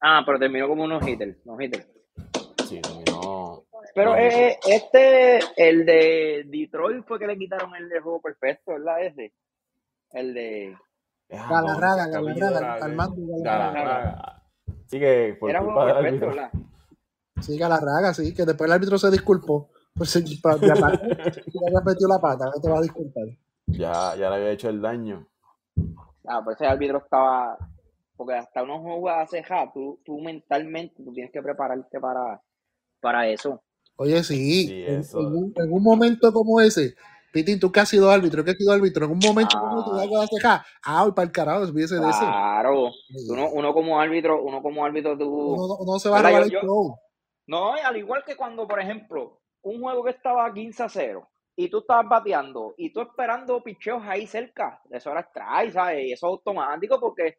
[0.00, 1.86] Ah, pero terminó como unos hitter, no hitter.
[2.66, 3.64] Sí, terminó...
[3.94, 9.04] Pero eh, este, el de Detroit fue que le quitaron el de juego perfecto, ¿verdad?
[9.04, 9.32] Ese.
[10.10, 10.76] El de...
[11.28, 14.42] Galarraga, Galarraga, Armando Galarraga.
[14.86, 16.28] Sí, que por Era culpa del árbitro.
[16.28, 16.50] ¿verdad?
[17.40, 19.70] Sí, Galarraga, sí, que después el árbitro se disculpó.
[19.96, 23.24] Pues ya, ya metió la pata, no te va a disculpar.
[23.66, 25.26] Ya, ya le había hecho el daño.
[26.26, 27.56] Ah, pues ese árbitro estaba.
[28.16, 32.40] Porque hasta uno juega a ceja, tú, tú mentalmente tú tienes que prepararte para,
[33.00, 33.62] para eso.
[33.96, 36.94] Oye, sí, sí en, un, en, un, momento como ese,
[37.32, 39.90] Pitín, tú que has sido árbitro, que has sido árbitro, en un momento como tú
[39.92, 42.20] vas a dejar, ah, para el carajo, olvídese de eso.
[42.20, 42.90] Claro,
[43.28, 45.56] uno, uno como árbitro, uno como árbitro, tú...
[45.86, 46.96] No, se va a robar el show.
[47.46, 51.68] No, al igual que cuando, por ejemplo, un juego que estaba 15 a 0 y
[51.68, 56.06] tú estabas bateando y tú esperando picheos ahí cerca, eso era strike, ¿sabes?
[56.06, 57.38] Y eso es automático porque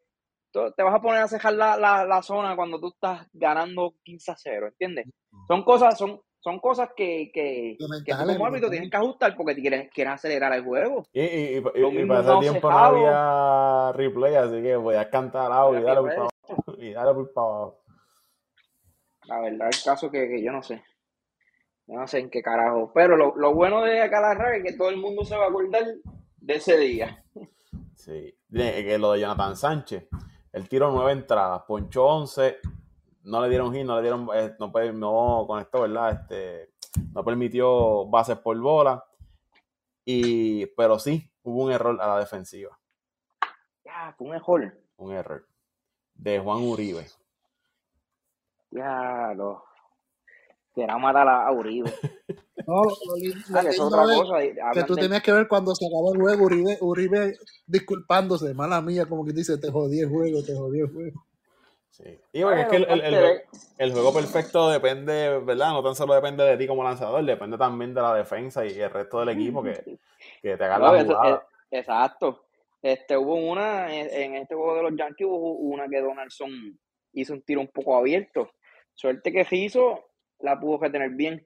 [0.52, 4.30] te vas a poner a cejar la, la, la, zona cuando tú estás ganando 15
[4.30, 5.06] a 0, ¿entiendes?
[5.48, 9.54] Son cosas, son, son cosas que, que, que tú como árbitro tienes que ajustar porque
[9.54, 11.04] quieres, quieres acelerar el juego.
[11.12, 15.80] Y, y, y, para ese tiempo no había replay, así que voy a cantar audio
[15.80, 15.82] y
[16.92, 17.82] darle por para abajo.
[19.24, 20.82] La verdad, el caso que, que yo no sé.
[21.86, 22.90] No sé en qué carajo.
[22.94, 25.84] Pero lo, lo bueno de Calarra es que todo el mundo se va a acordar
[26.36, 27.24] de ese día.
[27.94, 28.36] Sí.
[28.52, 30.08] Que lo de Jonathan Sánchez.
[30.52, 32.58] El tiro nueve entradas, ponchó 11,
[33.24, 36.12] no le dieron hit, no le dieron, eh, no, no conectó, ¿verdad?
[36.12, 36.72] Este,
[37.12, 39.04] no permitió bases por bola.
[40.04, 42.78] Y, pero sí, hubo un error a la defensiva.
[43.84, 44.78] Ya, fue un error.
[44.96, 45.46] Un error.
[46.14, 47.06] De Juan Uribe.
[48.70, 49.65] Ya, lo.
[50.76, 51.90] Quiera matar a Uribe.
[52.66, 52.90] No, lo,
[53.54, 54.40] ah, es otra cosa.
[54.72, 59.06] Que tú tenías que ver cuando se acabó el juego, Uribe, Uribe disculpándose, mala mía,
[59.06, 61.24] como que dice, te jodí el juego, te jodí el juego.
[61.90, 62.18] Sí.
[62.32, 62.76] Y bueno, es que
[63.78, 65.74] el, juego perfecto depende, ¿verdad?
[65.74, 68.90] No tan solo depende de ti como lanzador, depende también de la defensa y el
[68.90, 69.98] resto del equipo que,
[70.42, 71.46] que te haga la jugada.
[71.70, 72.46] exacto.
[72.82, 76.76] Este, hubo una, en este juego de los Yankees hubo una que Donaldson
[77.12, 78.50] hizo un tiro un poco abierto.
[78.96, 80.05] Suerte que se hizo,
[80.40, 81.44] la pudo retener bien.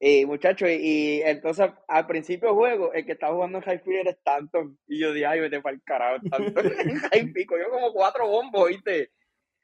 [0.00, 4.10] Y muchachos, y, entonces al principio del juego, el que estaba jugando en High era
[4.10, 4.78] Stanton.
[4.86, 6.64] Y yo dije, ay, vete para el carajo, Stanton.
[7.34, 9.10] pico, yo como cuatro bombos, ¿viste?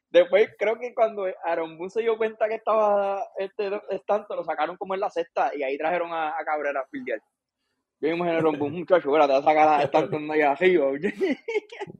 [0.09, 4.75] Después creo que cuando Aaron Boone se dio cuenta que estaba este Stanton, lo sacaron
[4.75, 7.21] como en la sexta y ahí trajeron a, Cabrera a fildear.
[8.01, 10.87] Yo me imagino Boone, muchacho, te va a sacar a Stanton ahí arriba.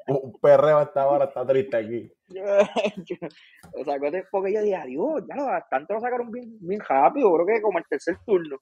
[0.07, 2.11] Un perreo hasta ahora está triste aquí.
[3.73, 3.97] o sea,
[4.31, 7.77] porque yo dije, adiós, ya lo, Stanton lo sacaron bien, bien rápido, creo que como
[7.77, 8.57] el tercer turno.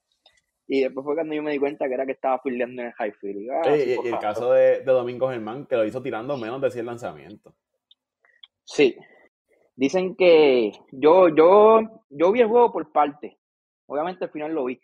[0.67, 2.93] Y después fue cuando yo me di cuenta que era que estaba fildeando en el
[2.93, 3.41] high field.
[3.41, 6.69] Y, ah, y, el caso de, de Domingo Germán, que lo hizo tirando menos de
[6.69, 7.55] 100 lanzamientos.
[8.65, 8.95] Sí,
[9.79, 11.79] Dicen que yo, yo,
[12.09, 13.39] yo vi el juego por parte.
[13.85, 14.77] Obviamente al final lo vi.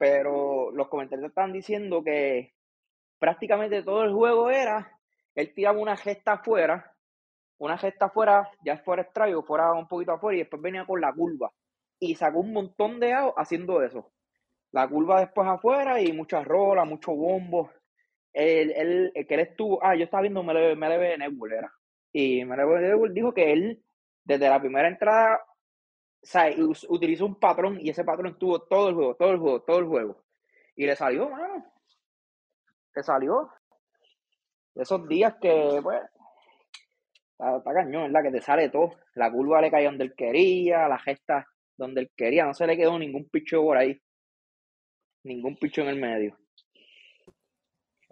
[0.00, 2.54] Pero los comentarios estaban diciendo que
[3.18, 4.98] prácticamente todo el juego era,
[5.34, 6.96] él tiraba una gesta afuera,
[7.58, 11.12] una gesta afuera, ya fuera extraño, fuera un poquito afuera, y después venía con la
[11.12, 11.52] curva.
[11.98, 14.10] Y sacó un montón de out haciendo eso.
[14.72, 17.70] La curva después afuera y muchas rolas, mucho bombo.
[18.32, 21.70] Él, él, que él estuvo, ah, yo estaba viendo MLB, MLB Network, era.
[22.10, 23.84] Y MLB Network dijo que él
[24.24, 25.42] desde la primera entrada,
[26.22, 26.54] sea,
[26.88, 29.86] utilizó un patrón y ese patrón estuvo todo el juego, todo el juego, todo el
[29.86, 30.24] juego.
[30.76, 31.64] Y le salió, mano.
[32.94, 33.50] Le salió.
[34.74, 36.00] Esos días que, pues,
[37.32, 38.30] está, cañón, ¿verdad?
[38.30, 38.96] Que te sale todo.
[39.14, 41.46] La curva le cayó donde él quería, la gesta
[41.76, 42.44] donde él quería.
[42.44, 44.00] No se le quedó ningún picho por ahí.
[45.24, 46.36] Ningún picho en el medio.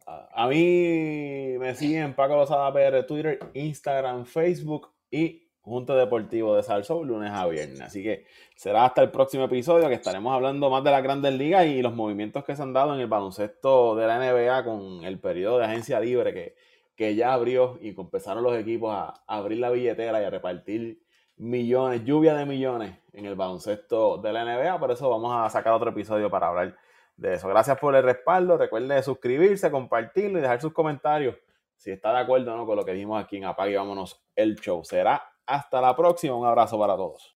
[0.06, 7.04] A mí me siguen Paco Lozada PR, Twitter, Instagram, Facebook y Junto Deportivo de Salso,
[7.04, 7.80] lunes a viernes.
[7.80, 8.24] Así que
[8.56, 11.94] será hasta el próximo episodio que estaremos hablando más de las grandes ligas y los
[11.94, 15.66] movimientos que se han dado en el baloncesto de la NBA con el periodo de
[15.66, 16.56] agencia libre que,
[16.96, 21.02] que ya abrió y empezaron los equipos a, abrir la billetera y a repartir
[21.36, 24.80] millones, lluvia de millones en el baloncesto de la NBA.
[24.80, 26.76] Por eso vamos a sacar otro episodio para hablar
[27.16, 27.48] de eso.
[27.48, 28.56] Gracias por el respaldo.
[28.56, 31.36] Recuerde suscribirse, compartirlo y dejar sus comentarios
[31.78, 34.84] si está de acuerdo no con lo que dijimos aquí en Apague Vámonos el Show.
[34.84, 36.36] Será hasta la próxima.
[36.36, 37.22] Un abrazo para todos.